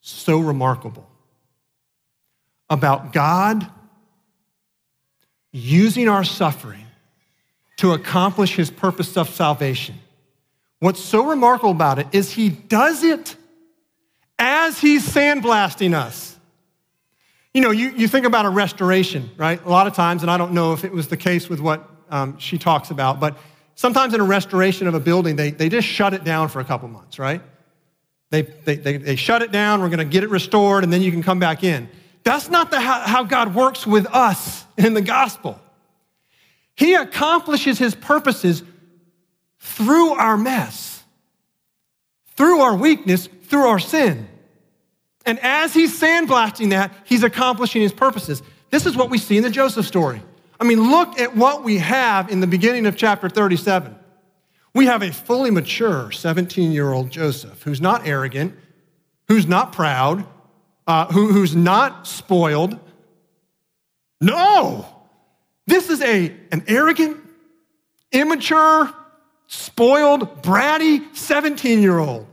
so 0.00 0.40
remarkable 0.40 1.08
about 2.68 3.12
God 3.12 3.70
using 5.52 6.08
our 6.08 6.24
suffering 6.24 6.86
to 7.76 7.92
accomplish 7.92 8.56
his 8.56 8.68
purpose 8.68 9.16
of 9.16 9.28
salvation. 9.30 9.94
What's 10.80 11.00
so 11.00 11.24
remarkable 11.28 11.70
about 11.70 12.00
it 12.00 12.08
is 12.10 12.32
he 12.32 12.48
does 12.48 13.04
it 13.04 13.36
as 14.40 14.80
he's 14.80 15.06
sandblasting 15.06 15.94
us. 15.94 16.36
You 17.52 17.62
know, 17.62 17.70
you, 17.70 17.90
you 17.90 18.08
think 18.08 18.26
about 18.26 18.46
a 18.46 18.50
restoration, 18.50 19.30
right? 19.36 19.64
A 19.64 19.68
lot 19.68 19.86
of 19.86 19.94
times, 19.94 20.22
and 20.22 20.30
I 20.30 20.36
don't 20.36 20.52
know 20.52 20.72
if 20.72 20.84
it 20.84 20.92
was 20.92 21.08
the 21.08 21.16
case 21.16 21.48
with 21.48 21.60
what 21.60 21.88
um, 22.10 22.38
she 22.38 22.58
talks 22.58 22.90
about, 22.90 23.18
but 23.18 23.36
Sometimes 23.80 24.12
in 24.12 24.20
a 24.20 24.24
restoration 24.24 24.86
of 24.88 24.92
a 24.92 25.00
building, 25.00 25.36
they, 25.36 25.52
they 25.52 25.70
just 25.70 25.88
shut 25.88 26.12
it 26.12 26.22
down 26.22 26.50
for 26.50 26.60
a 26.60 26.64
couple 26.66 26.86
months, 26.86 27.18
right? 27.18 27.40
They, 28.28 28.42
they, 28.42 28.76
they, 28.76 28.98
they 28.98 29.16
shut 29.16 29.40
it 29.40 29.52
down, 29.52 29.80
we're 29.80 29.88
going 29.88 30.00
to 30.00 30.04
get 30.04 30.22
it 30.22 30.28
restored, 30.28 30.84
and 30.84 30.92
then 30.92 31.00
you 31.00 31.10
can 31.10 31.22
come 31.22 31.38
back 31.38 31.64
in. 31.64 31.88
That's 32.22 32.50
not 32.50 32.70
the, 32.70 32.78
how, 32.78 33.00
how 33.00 33.24
God 33.24 33.54
works 33.54 33.86
with 33.86 34.06
us 34.08 34.66
in 34.76 34.92
the 34.92 35.00
gospel. 35.00 35.58
He 36.76 36.92
accomplishes 36.92 37.78
his 37.78 37.94
purposes 37.94 38.62
through 39.60 40.10
our 40.10 40.36
mess, 40.36 41.02
through 42.36 42.60
our 42.60 42.76
weakness, 42.76 43.30
through 43.44 43.66
our 43.66 43.78
sin. 43.78 44.28
And 45.30 45.38
as 45.44 45.72
he's 45.72 45.96
sandblasting 45.96 46.70
that, 46.70 46.92
he's 47.04 47.22
accomplishing 47.22 47.82
his 47.82 47.92
purposes. 47.92 48.42
This 48.70 48.84
is 48.84 48.96
what 48.96 49.10
we 49.10 49.18
see 49.18 49.36
in 49.36 49.44
the 49.44 49.50
Joseph 49.50 49.86
story. 49.86 50.20
I 50.58 50.64
mean, 50.64 50.90
look 50.90 51.20
at 51.20 51.36
what 51.36 51.62
we 51.62 51.78
have 51.78 52.32
in 52.32 52.40
the 52.40 52.48
beginning 52.48 52.84
of 52.84 52.96
chapter 52.96 53.28
37. 53.28 53.94
We 54.74 54.86
have 54.86 55.02
a 55.02 55.12
fully 55.12 55.52
mature 55.52 56.10
17 56.10 56.72
year 56.72 56.92
old 56.92 57.10
Joseph 57.10 57.62
who's 57.62 57.80
not 57.80 58.08
arrogant, 58.08 58.56
who's 59.28 59.46
not 59.46 59.72
proud, 59.72 60.26
uh, 60.88 61.06
who, 61.12 61.28
who's 61.28 61.54
not 61.54 62.08
spoiled. 62.08 62.80
No, 64.20 64.84
this 65.68 65.90
is 65.90 66.02
a, 66.02 66.34
an 66.50 66.64
arrogant, 66.66 67.18
immature, 68.10 68.92
spoiled, 69.46 70.42
bratty 70.42 71.14
17 71.14 71.80
year 71.82 72.00
old 72.00 72.26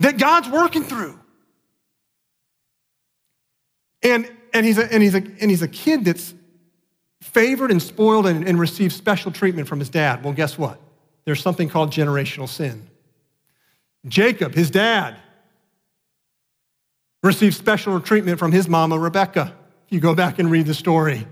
that 0.00 0.16
God's 0.16 0.48
working 0.48 0.82
through. 0.82 1.20
And, 4.02 4.30
and, 4.52 4.64
he's 4.66 4.78
a, 4.78 4.92
and, 4.92 5.02
he's 5.02 5.14
a, 5.14 5.22
and 5.40 5.50
he's 5.50 5.62
a 5.62 5.68
kid 5.68 6.04
that's 6.04 6.34
favored 7.20 7.70
and 7.70 7.82
spoiled 7.82 8.26
and, 8.26 8.46
and 8.46 8.58
receives 8.58 8.94
special 8.94 9.32
treatment 9.32 9.68
from 9.68 9.78
his 9.78 9.88
dad. 9.88 10.24
Well, 10.24 10.32
guess 10.32 10.56
what? 10.56 10.80
There's 11.24 11.42
something 11.42 11.68
called 11.68 11.90
generational 11.90 12.48
sin. 12.48 12.88
Jacob, 14.06 14.54
his 14.54 14.70
dad, 14.70 15.16
received 17.22 17.54
special 17.54 18.00
treatment 18.00 18.38
from 18.38 18.52
his 18.52 18.68
mama, 18.68 18.98
Rebecca. 18.98 19.52
If 19.86 19.92
you 19.92 20.00
go 20.00 20.14
back 20.14 20.38
and 20.38 20.50
read 20.50 20.66
the 20.66 20.74
story. 20.74 21.26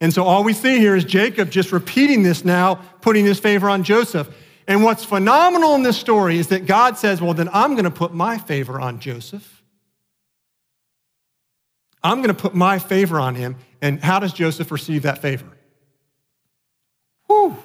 And 0.00 0.12
so 0.12 0.24
all 0.24 0.44
we 0.44 0.52
see 0.52 0.78
here 0.78 0.96
is 0.96 1.04
Jacob 1.04 1.50
just 1.50 1.72
repeating 1.72 2.22
this 2.22 2.44
now, 2.44 2.76
putting 3.00 3.24
his 3.24 3.38
favor 3.38 3.70
on 3.70 3.82
Joseph. 3.82 4.28
And 4.68 4.82
what's 4.82 5.04
phenomenal 5.04 5.74
in 5.74 5.82
this 5.82 5.96
story 5.96 6.38
is 6.38 6.48
that 6.48 6.66
God 6.66 6.98
says, 6.98 7.20
Well, 7.20 7.34
then 7.34 7.48
I'm 7.52 7.72
going 7.72 7.84
to 7.84 7.90
put 7.90 8.12
my 8.12 8.36
favor 8.36 8.80
on 8.80 8.98
Joseph. 8.98 9.55
I'm 12.06 12.18
going 12.18 12.28
to 12.28 12.40
put 12.40 12.54
my 12.54 12.78
favor 12.78 13.18
on 13.18 13.34
him. 13.34 13.56
And 13.82 14.02
how 14.02 14.20
does 14.20 14.32
Joseph 14.32 14.70
receive 14.70 15.02
that 15.02 15.18
favor? 15.18 15.46
Whew. 17.26 17.56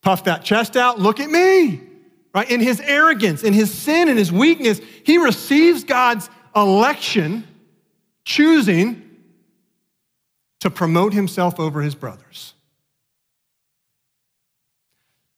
Puff 0.00 0.24
that 0.24 0.42
chest 0.42 0.74
out. 0.74 0.98
Look 0.98 1.20
at 1.20 1.30
me. 1.30 1.80
Right? 2.34 2.50
In 2.50 2.60
his 2.60 2.80
arrogance, 2.80 3.44
in 3.44 3.52
his 3.52 3.72
sin, 3.72 4.08
in 4.08 4.16
his 4.16 4.32
weakness, 4.32 4.80
he 5.04 5.18
receives 5.18 5.84
God's 5.84 6.30
election, 6.56 7.46
choosing 8.24 9.02
to 10.60 10.70
promote 10.70 11.12
himself 11.12 11.60
over 11.60 11.82
his 11.82 11.94
brothers. 11.94 12.54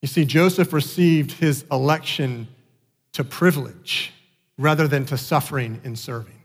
You 0.02 0.08
see, 0.08 0.24
Joseph 0.24 0.72
received 0.72 1.32
his 1.32 1.64
election 1.72 2.46
to 3.14 3.24
privilege 3.24 4.12
rather 4.56 4.86
than 4.86 5.04
to 5.06 5.18
suffering 5.18 5.80
and 5.82 5.98
serving. 5.98 6.43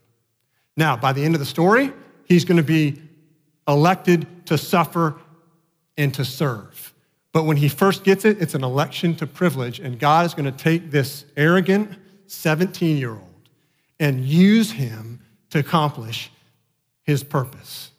Now, 0.79 0.95
by 0.95 1.11
the 1.11 1.25
end 1.25 1.35
of 1.35 1.39
the 1.39 1.45
story, 1.45 1.91
he's 2.23 2.45
going 2.45 2.55
to 2.55 2.63
be 2.63 3.01
elected 3.67 4.25
to 4.45 4.57
suffer 4.57 5.19
and 5.97 6.13
to 6.13 6.23
serve. 6.23 6.93
But 7.33 7.43
when 7.43 7.57
he 7.57 7.67
first 7.67 8.05
gets 8.05 8.23
it, 8.23 8.41
it's 8.41 8.55
an 8.55 8.63
election 8.63 9.13
to 9.17 9.27
privilege, 9.27 9.81
and 9.81 9.99
God 9.99 10.25
is 10.25 10.33
going 10.33 10.45
to 10.45 10.57
take 10.57 10.89
this 10.89 11.25
arrogant 11.35 11.97
17 12.27 12.95
year 12.95 13.11
old 13.11 13.49
and 13.99 14.23
use 14.23 14.71
him 14.71 15.19
to 15.49 15.59
accomplish 15.59 16.31
his 17.03 17.25
purpose. 17.25 17.91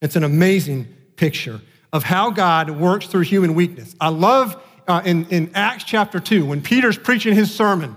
It's 0.00 0.14
an 0.14 0.22
amazing 0.22 0.86
picture 1.16 1.60
of 1.92 2.04
how 2.04 2.30
God 2.30 2.70
works 2.70 3.08
through 3.08 3.22
human 3.22 3.54
weakness. 3.54 3.96
I 4.00 4.10
love 4.10 4.62
uh, 4.86 5.02
in, 5.04 5.26
in 5.30 5.50
Acts 5.56 5.82
chapter 5.82 6.20
2 6.20 6.46
when 6.46 6.62
Peter's 6.62 6.96
preaching 6.96 7.34
his 7.34 7.52
sermon. 7.52 7.96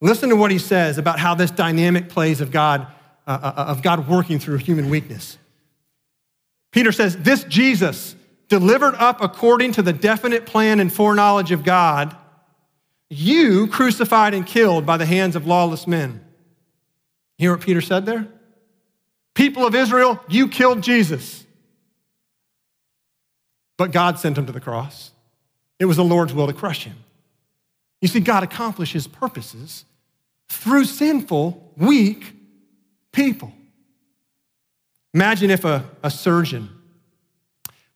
Listen 0.00 0.30
to 0.30 0.36
what 0.36 0.50
he 0.50 0.58
says 0.58 0.98
about 0.98 1.18
how 1.18 1.34
this 1.34 1.50
dynamic 1.50 2.08
plays 2.08 2.40
of 2.40 2.50
God, 2.50 2.86
uh, 3.26 3.38
uh, 3.42 3.52
uh, 3.56 3.64
of 3.66 3.82
God 3.82 4.08
working 4.08 4.38
through 4.38 4.56
human 4.58 4.88
weakness. 4.88 5.36
Peter 6.72 6.92
says, 6.92 7.16
This 7.18 7.44
Jesus, 7.44 8.16
delivered 8.48 8.94
up 8.94 9.20
according 9.20 9.72
to 9.72 9.82
the 9.82 9.92
definite 9.92 10.46
plan 10.46 10.80
and 10.80 10.92
foreknowledge 10.92 11.52
of 11.52 11.64
God, 11.64 12.16
you 13.10 13.66
crucified 13.66 14.34
and 14.34 14.46
killed 14.46 14.86
by 14.86 14.96
the 14.96 15.06
hands 15.06 15.36
of 15.36 15.46
lawless 15.46 15.86
men. 15.86 16.24
You 17.38 17.48
hear 17.48 17.52
what 17.52 17.60
Peter 17.60 17.80
said 17.80 18.06
there? 18.06 18.26
People 19.34 19.66
of 19.66 19.74
Israel, 19.74 20.20
you 20.28 20.48
killed 20.48 20.82
Jesus. 20.82 21.44
But 23.76 23.92
God 23.92 24.18
sent 24.18 24.38
him 24.38 24.46
to 24.46 24.52
the 24.52 24.60
cross. 24.60 25.10
It 25.78 25.86
was 25.86 25.96
the 25.96 26.04
Lord's 26.04 26.32
will 26.32 26.46
to 26.46 26.52
crush 26.52 26.84
him. 26.84 26.96
You 28.00 28.08
see, 28.08 28.20
God 28.20 28.42
accomplishes 28.42 29.04
his 29.04 29.06
purposes 29.06 29.84
through 30.50 30.84
sinful, 30.84 31.72
weak 31.76 32.34
people. 33.12 33.52
Imagine 35.14 35.50
if 35.50 35.64
a, 35.64 35.88
a 36.02 36.10
surgeon 36.10 36.68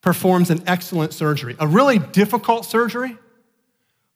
performs 0.01 0.51
an 0.51 0.63
excellent 0.67 1.13
surgery, 1.13 1.57
a 1.59 1.67
really 1.67 1.99
difficult 1.99 2.65
surgery, 2.65 3.19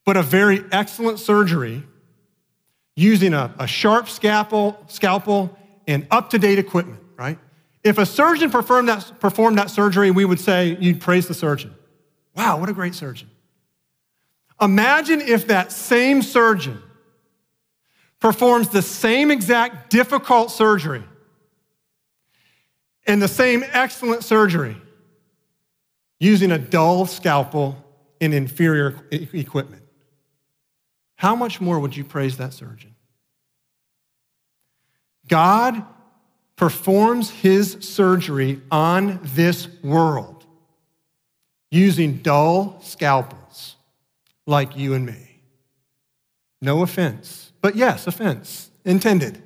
but 0.07 0.17
a 0.17 0.23
very 0.23 0.65
excellent 0.71 1.19
surgery 1.19 1.83
using 2.95 3.35
a, 3.35 3.53
a 3.59 3.67
sharp 3.67 4.09
scalpel, 4.09 4.79
scalpel 4.87 5.59
and 5.89 6.07
up 6.11 6.31
to 6.31 6.39
date 6.39 6.61
equipment, 6.61 7.01
right? 7.17 7.39
If 7.83 7.99
a 7.99 8.07
surgeon 8.07 8.51
performed 8.51 8.89
that, 8.89 9.19
performed 9.19 9.59
that 9.59 9.69
surgery, 9.69 10.13
we 10.13 10.25
would 10.25 10.41
say, 10.41 10.77
you'd 10.81 11.01
praise 11.01 11.27
the 11.27 11.35
surgeon. 11.35 11.75
Wow, 12.37 12.61
what 12.61 12.69
a 12.69 12.73
great 12.73 12.95
surgeon. 12.95 13.31
Imagine 14.61 15.21
if 15.21 15.49
that 15.49 15.73
same 15.73 16.23
surgeon 16.23 16.83
performs 18.21 18.69
the 18.69 18.83
same 18.83 19.31
exact 19.31 19.91
difficult 19.91 20.51
surgery 20.51 21.05
and 23.07 23.23
the 23.23 23.29
same 23.29 23.65
excellent 23.73 24.25
surgery 24.25 24.77
using 26.21 26.51
a 26.51 26.59
dull 26.59 27.07
scalpel 27.07 27.85
and 28.21 28.35
inferior 28.35 29.07
equipment. 29.11 29.83
How 31.17 31.35
much 31.35 31.61
more 31.61 31.79
would 31.79 31.97
you 31.97 32.05
praise 32.05 32.37
that 32.37 32.53
surgeon? 32.53 32.95
God 35.27 35.85
performs 36.57 37.31
his 37.31 37.79
surgery 37.81 38.61
on 38.71 39.21
this 39.23 39.69
world 39.83 40.45
using 41.71 42.19
dull 42.19 42.81
scalpels 42.83 43.77
like 44.47 44.77
you 44.77 44.95
and 44.95 45.07
me. 45.07 45.41
No 46.61 46.83
offense. 46.83 47.48
But 47.61 47.77
yes, 47.77 48.07
offense 48.07 48.71
intended. 48.85 49.43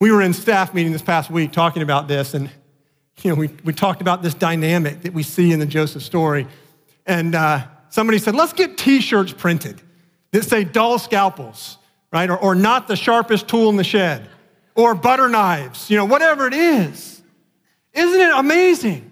We 0.00 0.12
were 0.12 0.22
in 0.22 0.32
staff 0.32 0.74
meeting 0.74 0.92
this 0.92 1.02
past 1.02 1.30
week 1.30 1.52
talking 1.52 1.82
about 1.82 2.08
this, 2.08 2.34
and 2.34 2.50
you 3.22 3.30
know, 3.30 3.34
we, 3.34 3.48
we 3.64 3.72
talked 3.72 4.00
about 4.00 4.22
this 4.22 4.34
dynamic 4.34 5.02
that 5.02 5.12
we 5.12 5.22
see 5.22 5.52
in 5.52 5.58
the 5.58 5.66
Joseph 5.66 6.02
story. 6.02 6.46
And 7.04 7.34
uh, 7.34 7.66
somebody 7.88 8.18
said, 8.18 8.34
let's 8.34 8.52
get 8.52 8.78
t-shirts 8.78 9.32
printed 9.32 9.80
that 10.30 10.44
say 10.44 10.62
dull 10.62 10.98
scalpels, 10.98 11.78
right? 12.12 12.30
Or, 12.30 12.38
or 12.38 12.54
not 12.54 12.86
the 12.86 12.96
sharpest 12.96 13.48
tool 13.48 13.70
in 13.70 13.76
the 13.76 13.84
shed, 13.84 14.28
or 14.76 14.94
butter 14.94 15.28
knives, 15.28 15.90
you 15.90 15.96
know, 15.96 16.04
whatever 16.04 16.46
it 16.46 16.54
is. 16.54 17.20
Isn't 17.92 18.20
it 18.20 18.32
amazing 18.32 19.10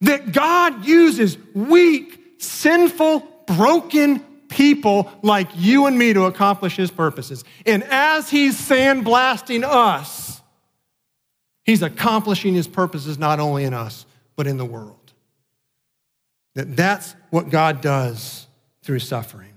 that 0.00 0.32
God 0.32 0.86
uses 0.86 1.36
weak, 1.54 2.36
sinful, 2.38 3.20
broken 3.46 4.24
people 4.56 5.12
like 5.20 5.48
you 5.54 5.84
and 5.84 5.98
me 5.98 6.14
to 6.14 6.24
accomplish 6.24 6.76
his 6.76 6.90
purposes. 6.90 7.44
And 7.66 7.84
as 7.84 8.30
he's 8.30 8.58
sandblasting 8.58 9.62
us, 9.62 10.40
he's 11.62 11.82
accomplishing 11.82 12.54
his 12.54 12.66
purposes 12.66 13.18
not 13.18 13.38
only 13.38 13.64
in 13.64 13.74
us, 13.74 14.06
but 14.34 14.46
in 14.46 14.56
the 14.56 14.64
world. 14.64 15.12
That 16.54 16.74
that's 16.74 17.14
what 17.28 17.50
God 17.50 17.82
does 17.82 18.46
through 18.82 19.00
suffering. 19.00 19.52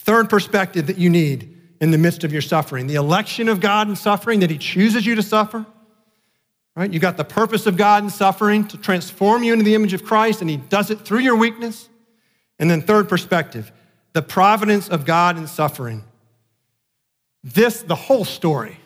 Third 0.00 0.28
perspective 0.28 0.88
that 0.88 0.98
you 0.98 1.08
need 1.08 1.56
in 1.80 1.92
the 1.92 1.98
midst 1.98 2.24
of 2.24 2.32
your 2.32 2.42
suffering 2.42 2.88
the 2.88 2.96
election 2.96 3.48
of 3.48 3.60
God 3.60 3.88
in 3.88 3.94
suffering, 3.94 4.40
that 4.40 4.50
he 4.50 4.58
chooses 4.58 5.06
you 5.06 5.14
to 5.14 5.22
suffer. 5.22 5.64
Right? 6.74 6.92
You 6.92 6.98
got 6.98 7.16
the 7.16 7.24
purpose 7.24 7.66
of 7.66 7.76
God 7.76 8.02
in 8.02 8.10
suffering 8.10 8.66
to 8.68 8.76
transform 8.76 9.44
you 9.44 9.52
into 9.52 9.64
the 9.64 9.76
image 9.76 9.92
of 9.92 10.04
Christ, 10.04 10.40
and 10.40 10.50
he 10.50 10.56
does 10.56 10.90
it 10.90 11.02
through 11.02 11.20
your 11.20 11.36
weakness. 11.36 11.88
And 12.62 12.70
then, 12.70 12.80
third 12.80 13.08
perspective, 13.08 13.72
the 14.12 14.22
providence 14.22 14.88
of 14.88 15.04
God 15.04 15.36
in 15.36 15.48
suffering. 15.48 16.04
This, 17.42 17.82
the 17.82 17.96
whole 17.96 18.24
story. 18.24 18.78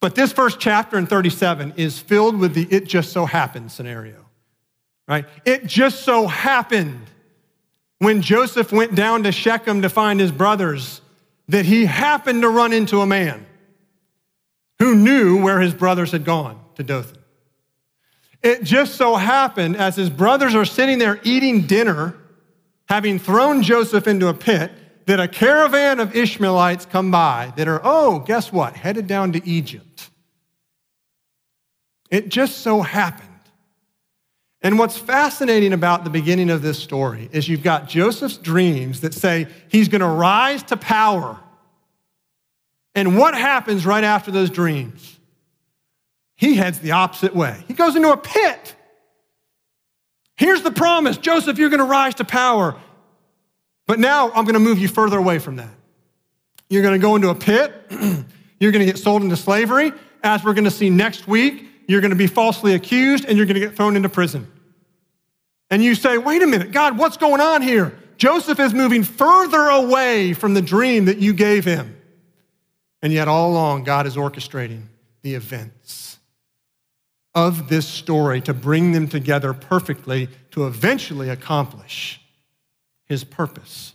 But 0.00 0.16
this 0.16 0.32
first 0.32 0.58
chapter 0.58 0.98
in 0.98 1.06
37 1.06 1.74
is 1.76 2.00
filled 2.00 2.36
with 2.36 2.52
the 2.52 2.66
it 2.68 2.86
just 2.88 3.12
so 3.12 3.26
happened 3.26 3.70
scenario. 3.70 4.26
right? 5.06 5.24
It 5.44 5.66
just 5.66 6.00
so 6.00 6.26
happened 6.26 7.06
when 7.98 8.22
Joseph 8.22 8.72
went 8.72 8.96
down 8.96 9.22
to 9.22 9.30
Shechem 9.30 9.82
to 9.82 9.88
find 9.88 10.18
his 10.18 10.32
brothers 10.32 11.00
that 11.46 11.66
he 11.66 11.84
happened 11.84 12.42
to 12.42 12.48
run 12.48 12.72
into 12.72 13.02
a 13.02 13.06
man 13.06 13.46
who 14.80 14.96
knew 14.96 15.40
where 15.40 15.60
his 15.60 15.74
brothers 15.74 16.10
had 16.10 16.24
gone 16.24 16.60
to 16.74 16.82
Dothan. 16.82 17.18
It 18.42 18.64
just 18.64 18.96
so 18.96 19.14
happened 19.14 19.76
as 19.76 19.94
his 19.94 20.10
brothers 20.10 20.56
are 20.56 20.64
sitting 20.64 20.98
there 20.98 21.20
eating 21.22 21.68
dinner, 21.68 22.16
having 22.90 23.20
thrown 23.20 23.62
Joseph 23.62 24.08
into 24.08 24.26
a 24.26 24.34
pit, 24.34 24.72
that 25.06 25.20
a 25.20 25.28
caravan 25.28 26.00
of 26.00 26.14
Ishmaelites 26.14 26.86
come 26.86 27.12
by 27.12 27.52
that 27.56 27.68
are, 27.68 27.80
oh, 27.84 28.18
guess 28.18 28.52
what? 28.52 28.74
Headed 28.74 29.06
down 29.06 29.32
to 29.32 29.48
Egypt. 29.48 30.10
It 32.10 32.28
just 32.28 32.58
so 32.58 32.82
happened. 32.82 33.28
And 34.60 34.76
what's 34.76 34.98
fascinating 34.98 35.72
about 35.72 36.02
the 36.02 36.10
beginning 36.10 36.50
of 36.50 36.62
this 36.62 36.80
story 36.80 37.30
is 37.32 37.48
you've 37.48 37.62
got 37.62 37.88
Joseph's 37.88 38.36
dreams 38.36 39.02
that 39.02 39.14
say 39.14 39.46
he's 39.68 39.86
going 39.88 40.00
to 40.00 40.08
rise 40.08 40.64
to 40.64 40.76
power. 40.76 41.38
And 42.96 43.16
what 43.16 43.34
happens 43.34 43.86
right 43.86 44.04
after 44.04 44.32
those 44.32 44.50
dreams? 44.50 45.18
He 46.36 46.56
heads 46.56 46.80
the 46.80 46.90
opposite 46.90 47.36
way. 47.36 47.64
He 47.68 47.74
goes 47.74 47.94
into 47.94 48.10
a 48.10 48.16
pit. 48.16 48.74
Here's 50.40 50.62
the 50.62 50.70
promise 50.70 51.18
Joseph, 51.18 51.58
you're 51.58 51.68
going 51.68 51.80
to 51.80 51.84
rise 51.84 52.14
to 52.14 52.24
power. 52.24 52.74
But 53.86 53.98
now 53.98 54.30
I'm 54.30 54.46
going 54.46 54.54
to 54.54 54.60
move 54.60 54.78
you 54.78 54.88
further 54.88 55.18
away 55.18 55.38
from 55.38 55.56
that. 55.56 55.74
You're 56.70 56.80
going 56.80 56.98
to 56.98 56.98
go 56.98 57.14
into 57.14 57.28
a 57.28 57.34
pit. 57.34 57.74
you're 58.58 58.72
going 58.72 58.80
to 58.80 58.86
get 58.86 58.96
sold 58.96 59.22
into 59.22 59.36
slavery. 59.36 59.92
As 60.22 60.42
we're 60.42 60.54
going 60.54 60.64
to 60.64 60.70
see 60.70 60.88
next 60.88 61.28
week, 61.28 61.66
you're 61.86 62.00
going 62.00 62.12
to 62.12 62.16
be 62.16 62.26
falsely 62.26 62.72
accused 62.72 63.26
and 63.26 63.36
you're 63.36 63.44
going 63.44 63.56
to 63.56 63.60
get 63.60 63.76
thrown 63.76 63.96
into 63.96 64.08
prison. 64.08 64.50
And 65.68 65.84
you 65.84 65.94
say, 65.94 66.16
wait 66.16 66.40
a 66.40 66.46
minute, 66.46 66.72
God, 66.72 66.96
what's 66.96 67.18
going 67.18 67.42
on 67.42 67.60
here? 67.60 67.98
Joseph 68.16 68.58
is 68.60 68.72
moving 68.72 69.02
further 69.02 69.68
away 69.68 70.32
from 70.32 70.54
the 70.54 70.62
dream 70.62 71.04
that 71.04 71.18
you 71.18 71.34
gave 71.34 71.66
him. 71.66 72.00
And 73.02 73.12
yet, 73.12 73.28
all 73.28 73.50
along, 73.50 73.84
God 73.84 74.06
is 74.06 74.16
orchestrating 74.16 74.84
the 75.20 75.34
events 75.34 76.09
of 77.34 77.68
this 77.68 77.86
story 77.86 78.40
to 78.40 78.52
bring 78.52 78.92
them 78.92 79.08
together 79.08 79.52
perfectly 79.52 80.28
to 80.50 80.66
eventually 80.66 81.28
accomplish 81.28 82.20
his 83.04 83.24
purpose 83.24 83.94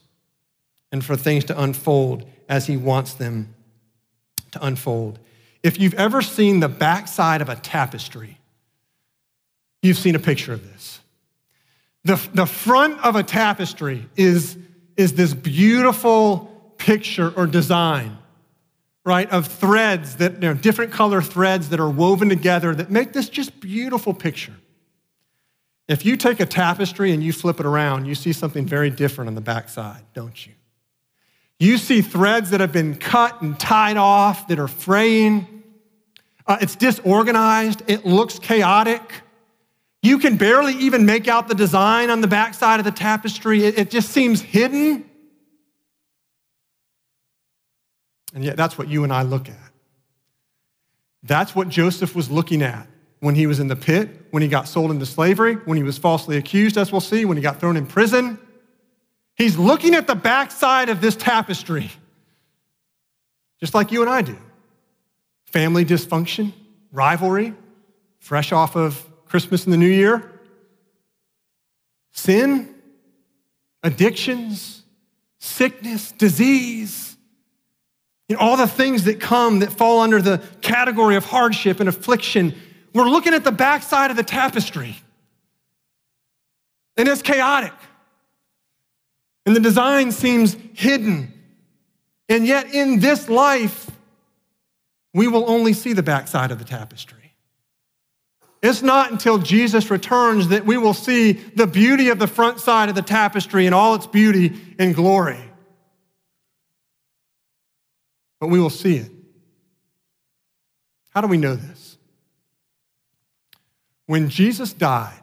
and 0.92 1.04
for 1.04 1.16
things 1.16 1.44
to 1.46 1.62
unfold 1.62 2.26
as 2.48 2.68
he 2.68 2.78
wants 2.78 3.14
them 3.14 3.54
to 4.52 4.66
unfold. 4.66 5.20
If 5.64 5.80
you've 5.80 5.96
ever 5.96 6.22
seen 6.22 6.60
the 6.60 6.70
backside 6.70 7.42
of 7.42 7.50
a 7.50 7.56
tapestry, 7.56 8.38
you've 9.82 9.98
seen 9.98 10.16
a 10.16 10.20
picture 10.20 10.54
of 10.54 10.64
this. 10.64 11.00
The, 12.06 12.22
the 12.34 12.46
front 12.46 13.04
of 13.04 13.16
a 13.16 13.24
tapestry 13.24 14.08
is, 14.16 14.58
is 14.96 15.14
this 15.14 15.34
beautiful 15.34 16.74
picture 16.78 17.34
or 17.36 17.48
design 17.48 18.18
right, 19.06 19.30
of 19.30 19.48
threads 19.48 20.16
that, 20.18 20.34
you 20.34 20.40
know, 20.40 20.54
different 20.56 20.92
color 20.92 21.22
threads 21.22 21.70
that 21.70 21.80
are 21.80 21.90
woven 21.90 22.28
together 22.28 22.74
that 22.74 22.90
make 22.90 23.14
this 23.14 23.30
just 23.30 23.60
beautiful 23.62 24.14
picture. 24.14 24.56
If 25.88 26.04
you 26.04 26.18
take 26.18 26.40
a 26.40 26.46
tapestry 26.48 27.12
and 27.12 27.24
you 27.24 27.32
flip 27.32 27.60
it 27.60 27.66
around, 27.68 28.06
you 28.06 28.16
see 28.16 28.34
something 28.34 28.66
very 28.66 28.90
different 28.90 29.28
on 29.28 29.36
the 29.36 29.42
backside, 29.42 30.02
don't 30.16 30.46
you? 30.46 30.54
You 31.60 31.78
see 31.78 32.02
threads 32.02 32.50
that 32.50 32.60
have 32.60 32.74
been 32.74 32.96
cut 32.96 33.42
and 33.42 33.58
tied 33.60 33.96
off 33.96 34.48
that 34.48 34.60
are 34.60 34.68
fraying. 34.68 35.64
Uh, 36.48 36.58
it's 36.60 36.76
disorganized. 36.76 37.84
It 37.88 38.06
looks 38.06 38.40
chaotic. 38.40 39.02
You 40.02 40.18
can 40.18 40.38
barely 40.38 40.74
even 40.74 41.06
make 41.06 41.28
out 41.28 41.48
the 41.48 41.56
design 41.56 42.10
on 42.10 42.22
the 42.22 42.28
backside 42.28 42.80
of 42.80 42.86
the 42.86 42.92
tapestry. 42.92 43.64
It, 43.64 43.78
it 43.78 43.92
just 43.92 44.10
seems 44.10 44.42
hidden. 44.42 45.10
And 48.36 48.44
yet, 48.44 48.58
that's 48.58 48.78
what 48.78 48.90
you 48.90 49.04
and 49.06 49.12
I 49.14 49.24
look 49.24 49.50
at. 49.50 49.56
That's 51.24 51.56
what 51.56 51.70
Joseph 51.70 52.14
was 52.14 52.30
looking 52.30 52.62
at 52.62 52.88
when 53.20 53.34
he 53.34 53.48
was 53.48 53.60
in 53.60 53.68
the 53.68 53.76
pit, 53.76 54.28
when 54.30 54.44
he 54.44 54.50
got 54.50 54.68
sold 54.68 54.92
into 54.92 55.06
slavery, 55.06 55.56
when 55.56 55.78
he 55.78 55.84
was 55.84 55.98
falsely 55.98 56.38
accused, 56.38 56.78
as 56.78 56.92
we'll 56.92 57.02
see, 57.02 57.26
when 57.26 57.38
he 57.38 57.42
got 57.42 57.60
thrown 57.60 57.78
in 57.78 57.88
prison. 57.88 58.38
He's 59.36 59.58
looking 59.58 59.96
at 59.96 60.06
the 60.06 60.16
backside 60.16 60.90
of 60.90 61.02
this 61.02 61.16
tapestry, 61.16 61.90
just 63.60 63.74
like 63.74 63.92
you 63.92 64.02
and 64.02 64.10
I 64.10 64.22
do. 64.22 64.38
Family 65.46 65.86
dysfunction, 65.86 66.54
rivalry, 66.92 67.54
fresh 68.20 68.52
off 68.52 68.76
of 68.76 69.04
Christmas 69.26 69.64
and 69.64 69.74
the 69.74 69.78
New 69.78 69.88
Year, 69.88 70.40
sin, 72.12 72.76
addictions, 73.82 74.84
sickness, 75.40 76.12
disease, 76.12 77.15
you 78.28 78.36
know, 78.36 78.42
all 78.42 78.58
the 78.58 78.68
things 78.68 79.04
that 79.04 79.20
come 79.20 79.60
that 79.60 79.72
fall 79.72 80.00
under 80.00 80.22
the 80.22 80.42
category 80.62 81.16
of 81.16 81.26
hardship 81.26 81.80
and 81.80 81.88
affliction. 81.88 82.56
We're 82.94 83.10
looking 83.10 83.34
at 83.34 83.44
the 83.44 83.52
backside 83.52 84.10
of 84.10 84.18
the 84.18 84.24
tapestry. 84.24 84.98
And 86.98 87.08
it's 87.08 87.22
chaotic. 87.22 87.74
And 89.46 89.56
the 89.56 89.60
design 89.60 90.12
seems 90.12 90.58
hidden. 90.74 91.34
And 92.28 92.48
yet, 92.48 92.74
in 92.74 93.00
this 93.00 93.30
life, 93.30 93.92
we 95.14 95.28
will 95.28 95.48
only 95.50 95.74
see 95.74 95.94
the 95.94 96.02
backside 96.02 96.52
of 96.52 96.58
the 96.58 96.66
tapestry. 96.66 97.34
It's 98.64 98.82
not 98.82 99.12
until 99.12 99.38
Jesus 99.38 99.92
returns 99.92 100.48
that 100.48 100.66
we 100.66 100.78
will 100.78 100.96
see 100.96 101.34
the 101.34 101.68
beauty 101.68 102.10
of 102.10 102.18
the 102.18 102.26
front 102.26 102.60
side 102.60 102.90
of 102.90 102.96
the 102.96 103.04
tapestry 103.04 103.68
and 103.68 103.76
all 103.76 103.94
its 103.94 104.08
beauty 104.08 104.60
and 104.80 104.96
glory 104.96 105.40
but 108.40 108.48
we 108.48 108.60
will 108.60 108.70
see 108.70 108.98
it. 108.98 109.12
How 111.10 111.22
do 111.22 111.28
we 111.28 111.38
know 111.38 111.56
this? 111.56 111.98
When 114.06 114.30
Jesus 114.30 114.74
died 114.74 115.22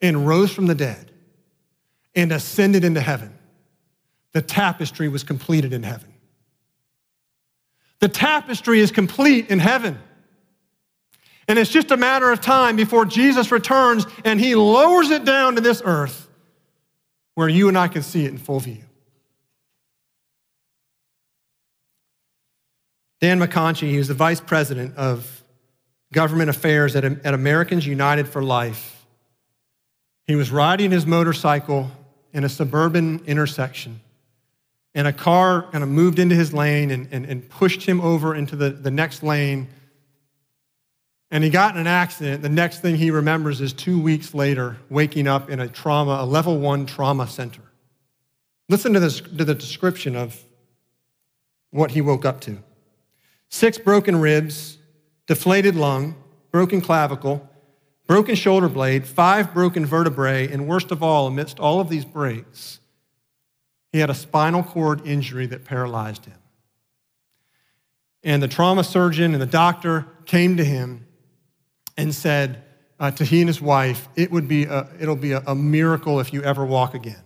and 0.00 0.26
rose 0.26 0.52
from 0.52 0.66
the 0.66 0.74
dead 0.74 1.10
and 2.14 2.30
ascended 2.30 2.84
into 2.84 3.00
heaven, 3.00 3.32
the 4.32 4.42
tapestry 4.42 5.08
was 5.08 5.24
completed 5.24 5.72
in 5.72 5.82
heaven. 5.82 6.12
The 7.98 8.08
tapestry 8.08 8.80
is 8.80 8.90
complete 8.90 9.50
in 9.50 9.58
heaven. 9.58 9.98
And 11.48 11.58
it's 11.58 11.70
just 11.70 11.90
a 11.90 11.96
matter 11.96 12.30
of 12.30 12.40
time 12.40 12.76
before 12.76 13.04
Jesus 13.04 13.50
returns 13.50 14.06
and 14.24 14.38
he 14.38 14.54
lowers 14.54 15.10
it 15.10 15.24
down 15.24 15.56
to 15.56 15.60
this 15.60 15.82
earth 15.84 16.28
where 17.34 17.48
you 17.48 17.68
and 17.68 17.76
I 17.76 17.88
can 17.88 18.02
see 18.02 18.24
it 18.24 18.30
in 18.30 18.38
full 18.38 18.60
view. 18.60 18.84
Dan 23.20 23.38
McConchie, 23.38 23.90
he 23.90 23.98
was 23.98 24.08
the 24.08 24.14
vice 24.14 24.40
president 24.40 24.96
of 24.96 25.44
government 26.12 26.48
affairs 26.48 26.96
at, 26.96 27.04
at 27.04 27.34
Americans 27.34 27.86
United 27.86 28.26
for 28.26 28.42
Life. 28.42 29.06
He 30.26 30.34
was 30.34 30.50
riding 30.50 30.90
his 30.90 31.06
motorcycle 31.06 31.90
in 32.32 32.44
a 32.44 32.48
suburban 32.48 33.20
intersection, 33.26 34.00
and 34.94 35.06
a 35.06 35.12
car 35.12 35.66
kind 35.70 35.84
of 35.84 35.90
moved 35.90 36.18
into 36.18 36.34
his 36.34 36.54
lane 36.54 36.90
and, 36.90 37.08
and, 37.12 37.26
and 37.26 37.48
pushed 37.48 37.82
him 37.82 38.00
over 38.00 38.34
into 38.34 38.56
the, 38.56 38.70
the 38.70 38.90
next 38.90 39.22
lane. 39.22 39.68
And 41.30 41.44
he 41.44 41.50
got 41.50 41.74
in 41.74 41.80
an 41.80 41.86
accident. 41.86 42.42
The 42.42 42.48
next 42.48 42.80
thing 42.80 42.96
he 42.96 43.10
remembers 43.10 43.60
is 43.60 43.72
two 43.72 44.00
weeks 44.00 44.34
later, 44.34 44.78
waking 44.88 45.28
up 45.28 45.50
in 45.50 45.60
a 45.60 45.68
trauma, 45.68 46.18
a 46.22 46.26
level 46.26 46.58
one 46.58 46.86
trauma 46.86 47.26
center. 47.26 47.62
Listen 48.68 48.92
to, 48.94 49.00
this, 49.00 49.20
to 49.20 49.44
the 49.44 49.54
description 49.54 50.16
of 50.16 50.40
what 51.70 51.90
he 51.90 52.00
woke 52.00 52.24
up 52.24 52.40
to 52.42 52.58
six 53.50 53.76
broken 53.76 54.16
ribs, 54.16 54.78
deflated 55.26 55.76
lung, 55.76 56.14
broken 56.50 56.80
clavicle, 56.80 57.46
broken 58.06 58.34
shoulder 58.34 58.68
blade, 58.68 59.06
five 59.06 59.52
broken 59.52 59.84
vertebrae, 59.84 60.50
and 60.50 60.66
worst 60.66 60.90
of 60.90 61.02
all, 61.02 61.26
amidst 61.26 61.60
all 61.60 61.80
of 61.80 61.88
these 61.88 62.04
breaks, 62.04 62.80
he 63.92 63.98
had 63.98 64.08
a 64.08 64.14
spinal 64.14 64.62
cord 64.62 65.06
injury 65.06 65.46
that 65.46 65.64
paralyzed 65.64 66.24
him. 66.24 66.38
And 68.22 68.42
the 68.42 68.48
trauma 68.48 68.84
surgeon 68.84 69.32
and 69.32 69.42
the 69.42 69.46
doctor 69.46 70.06
came 70.26 70.56
to 70.56 70.64
him 70.64 71.06
and 71.96 72.14
said 72.14 72.62
uh, 72.98 73.10
to 73.12 73.24
he 73.24 73.40
and 73.40 73.48
his 73.48 73.60
wife, 73.60 74.08
it 74.14 74.30
would 74.30 74.46
be 74.46 74.64
a, 74.64 74.88
it'll 75.00 75.16
be 75.16 75.32
a, 75.32 75.42
a 75.46 75.54
miracle 75.54 76.20
if 76.20 76.32
you 76.32 76.42
ever 76.42 76.64
walk 76.64 76.94
again. 76.94 77.22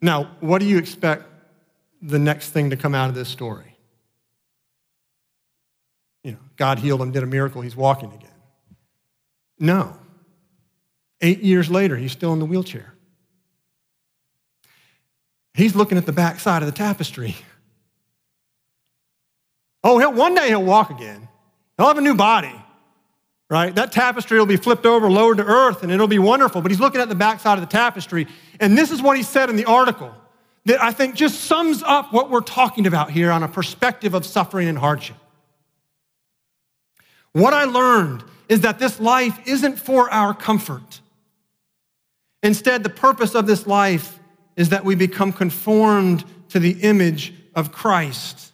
Now, 0.00 0.36
what 0.40 0.58
do 0.60 0.66
you 0.66 0.78
expect 0.78 1.24
the 2.00 2.18
next 2.18 2.50
thing 2.50 2.70
to 2.70 2.76
come 2.76 2.94
out 2.94 3.08
of 3.08 3.14
this 3.14 3.28
story. 3.28 3.76
You 6.22 6.32
know, 6.32 6.38
God 6.56 6.78
healed 6.78 7.00
him, 7.00 7.12
did 7.12 7.22
a 7.22 7.26
miracle, 7.26 7.62
he's 7.62 7.76
walking 7.76 8.12
again. 8.12 8.30
No. 9.58 9.96
Eight 11.20 11.40
years 11.40 11.70
later, 11.70 11.96
he's 11.96 12.12
still 12.12 12.32
in 12.32 12.38
the 12.38 12.44
wheelchair. 12.44 12.94
He's 15.54 15.74
looking 15.74 15.98
at 15.98 16.06
the 16.06 16.12
back 16.12 16.38
side 16.38 16.62
of 16.62 16.66
the 16.66 16.76
tapestry. 16.76 17.34
Oh, 19.82 19.98
he'll, 19.98 20.12
one 20.12 20.34
day 20.34 20.48
he'll 20.48 20.62
walk 20.62 20.90
again. 20.90 21.28
He'll 21.76 21.88
have 21.88 21.98
a 21.98 22.02
new 22.02 22.14
body. 22.14 22.54
right? 23.50 23.74
That 23.74 23.92
tapestry 23.92 24.38
will 24.38 24.46
be 24.46 24.56
flipped 24.56 24.86
over, 24.86 25.10
lowered 25.10 25.38
to 25.38 25.44
earth, 25.44 25.82
and 25.82 25.90
it'll 25.90 26.08
be 26.08 26.18
wonderful. 26.18 26.60
But 26.60 26.70
he's 26.70 26.80
looking 26.80 27.00
at 27.00 27.08
the 27.08 27.14
backside 27.14 27.58
of 27.58 27.62
the 27.62 27.70
tapestry. 27.70 28.26
And 28.60 28.76
this 28.76 28.90
is 28.90 29.00
what 29.00 29.16
he 29.16 29.22
said 29.22 29.50
in 29.50 29.56
the 29.56 29.64
article 29.64 30.14
that 30.68 30.82
I 30.82 30.92
think 30.92 31.14
just 31.14 31.44
sums 31.44 31.82
up 31.82 32.12
what 32.12 32.28
we're 32.28 32.42
talking 32.42 32.86
about 32.86 33.10
here 33.10 33.30
on 33.30 33.42
a 33.42 33.48
perspective 33.48 34.12
of 34.12 34.26
suffering 34.26 34.68
and 34.68 34.76
hardship. 34.76 35.16
What 37.32 37.54
I 37.54 37.64
learned 37.64 38.22
is 38.50 38.60
that 38.60 38.78
this 38.78 39.00
life 39.00 39.40
isn't 39.46 39.78
for 39.78 40.10
our 40.10 40.34
comfort. 40.34 41.00
Instead, 42.42 42.82
the 42.82 42.90
purpose 42.90 43.34
of 43.34 43.46
this 43.46 43.66
life 43.66 44.18
is 44.56 44.68
that 44.68 44.84
we 44.84 44.94
become 44.94 45.32
conformed 45.32 46.22
to 46.50 46.58
the 46.58 46.72
image 46.82 47.32
of 47.54 47.72
Christ. 47.72 48.52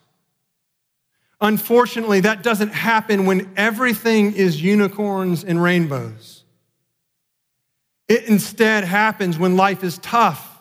Unfortunately, 1.40 2.20
that 2.20 2.44
doesn't 2.44 2.72
happen 2.72 3.26
when 3.26 3.52
everything 3.56 4.34
is 4.34 4.62
unicorns 4.62 5.42
and 5.42 5.60
rainbows. 5.60 6.44
It 8.06 8.24
instead 8.28 8.84
happens 8.84 9.36
when 9.36 9.56
life 9.56 9.82
is 9.82 9.98
tough, 9.98 10.53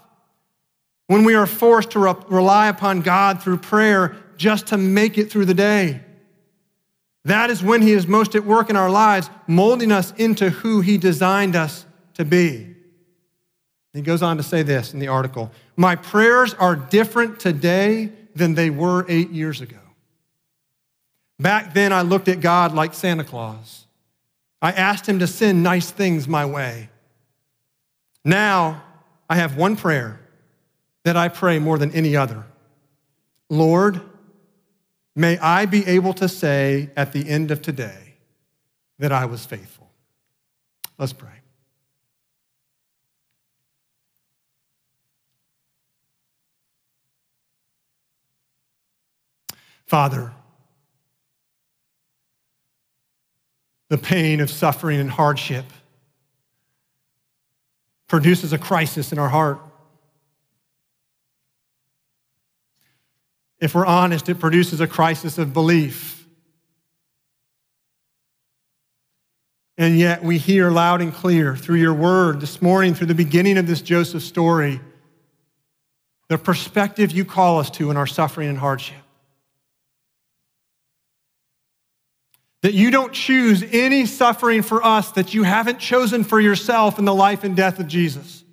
when 1.07 1.23
we 1.23 1.35
are 1.35 1.45
forced 1.45 1.91
to 1.91 1.99
re- 1.99 2.15
rely 2.27 2.67
upon 2.67 3.01
God 3.01 3.41
through 3.41 3.57
prayer 3.57 4.15
just 4.37 4.67
to 4.67 4.77
make 4.77 5.17
it 5.17 5.31
through 5.31 5.45
the 5.45 5.53
day. 5.53 6.01
That 7.25 7.49
is 7.49 7.63
when 7.63 7.81
He 7.81 7.91
is 7.91 8.07
most 8.07 8.35
at 8.35 8.45
work 8.45 8.69
in 8.69 8.75
our 8.75 8.89
lives, 8.89 9.29
molding 9.47 9.91
us 9.91 10.11
into 10.17 10.49
who 10.49 10.81
He 10.81 10.97
designed 10.97 11.55
us 11.55 11.85
to 12.15 12.25
be. 12.25 12.75
He 13.93 14.01
goes 14.01 14.23
on 14.23 14.37
to 14.37 14.43
say 14.43 14.63
this 14.63 14.93
in 14.93 14.99
the 14.99 15.07
article 15.07 15.51
My 15.75 15.95
prayers 15.95 16.53
are 16.55 16.75
different 16.75 17.39
today 17.39 18.11
than 18.35 18.55
they 18.55 18.69
were 18.69 19.05
eight 19.07 19.29
years 19.29 19.61
ago. 19.61 19.77
Back 21.39 21.73
then, 21.73 21.93
I 21.93 22.01
looked 22.01 22.27
at 22.27 22.41
God 22.41 22.73
like 22.73 22.93
Santa 22.93 23.23
Claus. 23.23 23.85
I 24.61 24.71
asked 24.71 25.07
Him 25.07 25.19
to 25.19 25.27
send 25.27 25.61
nice 25.61 25.91
things 25.91 26.27
my 26.27 26.45
way. 26.45 26.89
Now, 28.25 28.83
I 29.29 29.35
have 29.35 29.57
one 29.57 29.75
prayer 29.75 30.19
that 31.03 31.17
I 31.17 31.27
pray 31.27 31.59
more 31.59 31.77
than 31.77 31.91
any 31.91 32.15
other 32.15 32.45
Lord, 33.49 34.01
may 35.15 35.37
I 35.37 35.65
be 35.65 35.85
able 35.85 36.13
to 36.15 36.27
say 36.27 36.89
at 36.95 37.13
the 37.13 37.29
end 37.29 37.51
of 37.51 37.61
today 37.61 38.15
that 38.97 39.11
I 39.11 39.25
was 39.25 39.45
faithful. 39.45 39.91
Let's 40.97 41.13
pray. 41.13 41.29
Father, 49.85 50.33
the 53.89 53.97
pain 53.99 54.39
of 54.39 54.49
suffering 54.49 54.99
and 54.99 55.11
hardship 55.11 55.65
produces 58.07 58.53
a 58.53 58.57
crisis 58.57 59.11
in 59.11 59.19
our 59.19 59.29
heart. 59.29 59.59
If 63.63 63.75
we're 63.75 63.85
honest, 63.85 64.27
it 64.27 64.41
produces 64.41 64.81
a 64.81 64.87
crisis 64.87 65.37
of 65.37 65.53
belief. 65.53 66.27
And 69.77 69.97
yet, 69.97 70.21
we 70.21 70.37
hear 70.37 70.69
loud 70.69 71.01
and 71.01 71.13
clear 71.13 71.55
through 71.55 71.77
your 71.77 71.93
word 71.93 72.41
this 72.41 72.61
morning, 72.61 72.93
through 72.93 73.07
the 73.07 73.15
beginning 73.15 73.57
of 73.57 73.65
this 73.65 73.81
Joseph 73.81 74.21
story, 74.21 74.81
the 76.27 76.37
perspective 76.37 77.13
you 77.13 77.23
call 77.23 77.57
us 77.57 77.69
to 77.69 77.89
in 77.89 77.95
our 77.95 78.05
suffering 78.05 78.49
and 78.49 78.57
hardship. 78.57 78.97
That 82.63 82.73
you 82.73 82.91
don't 82.91 83.13
choose 83.13 83.63
any 83.71 84.05
suffering 84.07 84.61
for 84.61 84.83
us 84.83 85.13
that 85.13 85.33
you 85.33 85.43
haven't 85.43 85.79
chosen 85.79 86.25
for 86.25 86.41
yourself 86.41 86.99
in 86.99 87.05
the 87.05 87.15
life 87.15 87.45
and 87.45 87.55
death 87.55 87.79
of 87.79 87.87
Jesus. 87.87 88.43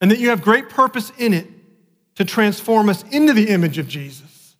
And 0.00 0.10
that 0.10 0.18
you 0.18 0.30
have 0.30 0.42
great 0.42 0.68
purpose 0.68 1.12
in 1.18 1.32
it 1.32 1.53
to 2.16 2.24
transform 2.24 2.88
us 2.88 3.02
into 3.10 3.32
the 3.32 3.48
image 3.48 3.78
of 3.78 3.88
Jesus. 3.88 4.56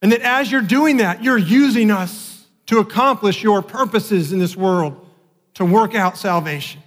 And 0.00 0.12
that 0.12 0.20
as 0.20 0.50
you're 0.52 0.60
doing 0.60 0.98
that, 0.98 1.22
you're 1.22 1.38
using 1.38 1.90
us 1.90 2.46
to 2.66 2.78
accomplish 2.78 3.42
your 3.42 3.62
purposes 3.62 4.32
in 4.32 4.38
this 4.38 4.56
world, 4.56 5.06
to 5.54 5.64
work 5.64 5.94
out 5.94 6.16
salvation. 6.16 6.82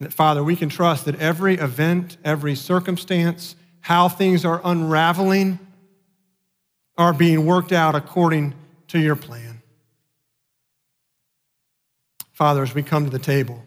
That, 0.00 0.12
Father, 0.12 0.42
we 0.42 0.56
can 0.56 0.68
trust 0.68 1.04
that 1.04 1.20
every 1.20 1.54
event, 1.54 2.16
every 2.24 2.54
circumstance, 2.54 3.54
how 3.80 4.08
things 4.08 4.44
are 4.44 4.60
unraveling, 4.64 5.58
are 6.98 7.12
being 7.12 7.46
worked 7.46 7.72
out 7.72 7.94
according 7.94 8.54
to 8.88 8.98
your 8.98 9.16
plan. 9.16 9.62
Father, 12.32 12.62
as 12.62 12.74
we 12.74 12.82
come 12.82 13.04
to 13.04 13.10
the 13.10 13.18
table, 13.18 13.64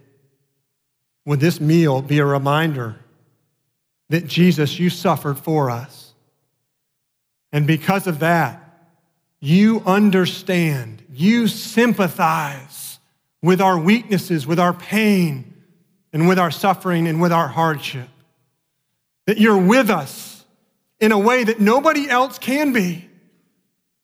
would 1.26 1.40
this 1.40 1.60
meal 1.60 2.02
be 2.02 2.20
a 2.20 2.26
reminder 2.26 2.98
that 4.10 4.28
Jesus, 4.28 4.80
you 4.80 4.90
suffered 4.90 5.40
for 5.40 5.70
us? 5.70 6.14
And 7.52 7.66
because 7.66 8.08
of 8.08 8.20
that, 8.20 8.62
you 9.40 9.82
understand, 9.86 11.04
you 11.10 11.48
sympathize 11.48 13.00
with 13.42 13.62
our 13.62 13.78
weaknesses, 13.78 14.48
with 14.48 14.60
our 14.60 14.74
pain 14.74 15.54
and 16.14 16.28
with 16.28 16.40
our 16.40 16.52
suffering 16.52 17.08
and 17.08 17.22
with 17.22 17.32
our 17.32 17.48
hardship. 17.48 18.10
That 19.28 19.38
you're 19.38 19.58
with 19.58 19.90
us 19.90 20.44
in 21.00 21.12
a 21.12 21.20
way 21.20 21.44
that 21.44 21.60
nobody 21.60 22.10
else 22.10 22.40
can 22.40 22.74
be. 22.74 23.08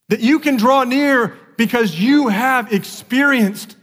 That 0.08 0.20
you 0.20 0.38
can 0.38 0.56
draw 0.56 0.84
near 0.84 1.36
because 1.56 1.98
you 1.98 2.28
have 2.28 2.72
experienced 2.72 3.76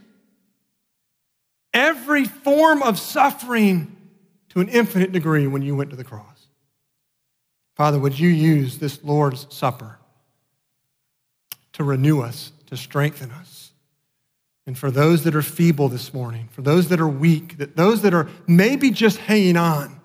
every 1.72 2.24
form 2.24 2.82
of 2.82 2.98
suffering 2.98 3.96
to 4.50 4.60
an 4.60 4.68
infinite 4.68 5.12
degree 5.12 5.46
when 5.46 5.62
you 5.62 5.74
went 5.76 5.90
to 5.90 5.96
the 5.96 6.04
cross. 6.04 6.46
Father, 7.76 7.98
would 7.98 8.18
you 8.18 8.28
use 8.28 8.78
this 8.78 9.02
Lord's 9.02 9.46
Supper 9.54 9.98
to 11.72 11.84
renew 11.84 12.20
us, 12.20 12.52
to 12.66 12.76
strengthen 12.76 13.30
us? 13.30 13.72
And 14.66 14.76
for 14.76 14.90
those 14.90 15.24
that 15.24 15.34
are 15.34 15.42
feeble 15.42 15.88
this 15.88 16.12
morning, 16.12 16.48
for 16.52 16.62
those 16.62 16.88
that 16.88 17.00
are 17.00 17.08
weak, 17.08 17.58
that 17.58 17.76
those 17.76 18.02
that 18.02 18.12
are 18.12 18.28
maybe 18.46 18.90
just 18.90 19.16
hanging 19.16 19.56
on, 19.56 20.00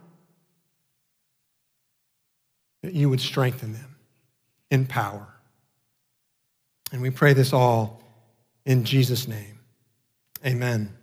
that 2.81 2.93
you 2.93 3.09
would 3.09 3.19
strengthen 3.19 3.73
them 3.73 3.95
in 4.71 4.85
power. 4.85 5.27
And 6.91 7.01
we 7.01 7.09
pray 7.09 7.33
this 7.33 7.51
all 7.51 8.01
in 8.65 8.85
Jesus' 8.85 9.27
name. 9.27 9.59
Amen. 10.45 10.95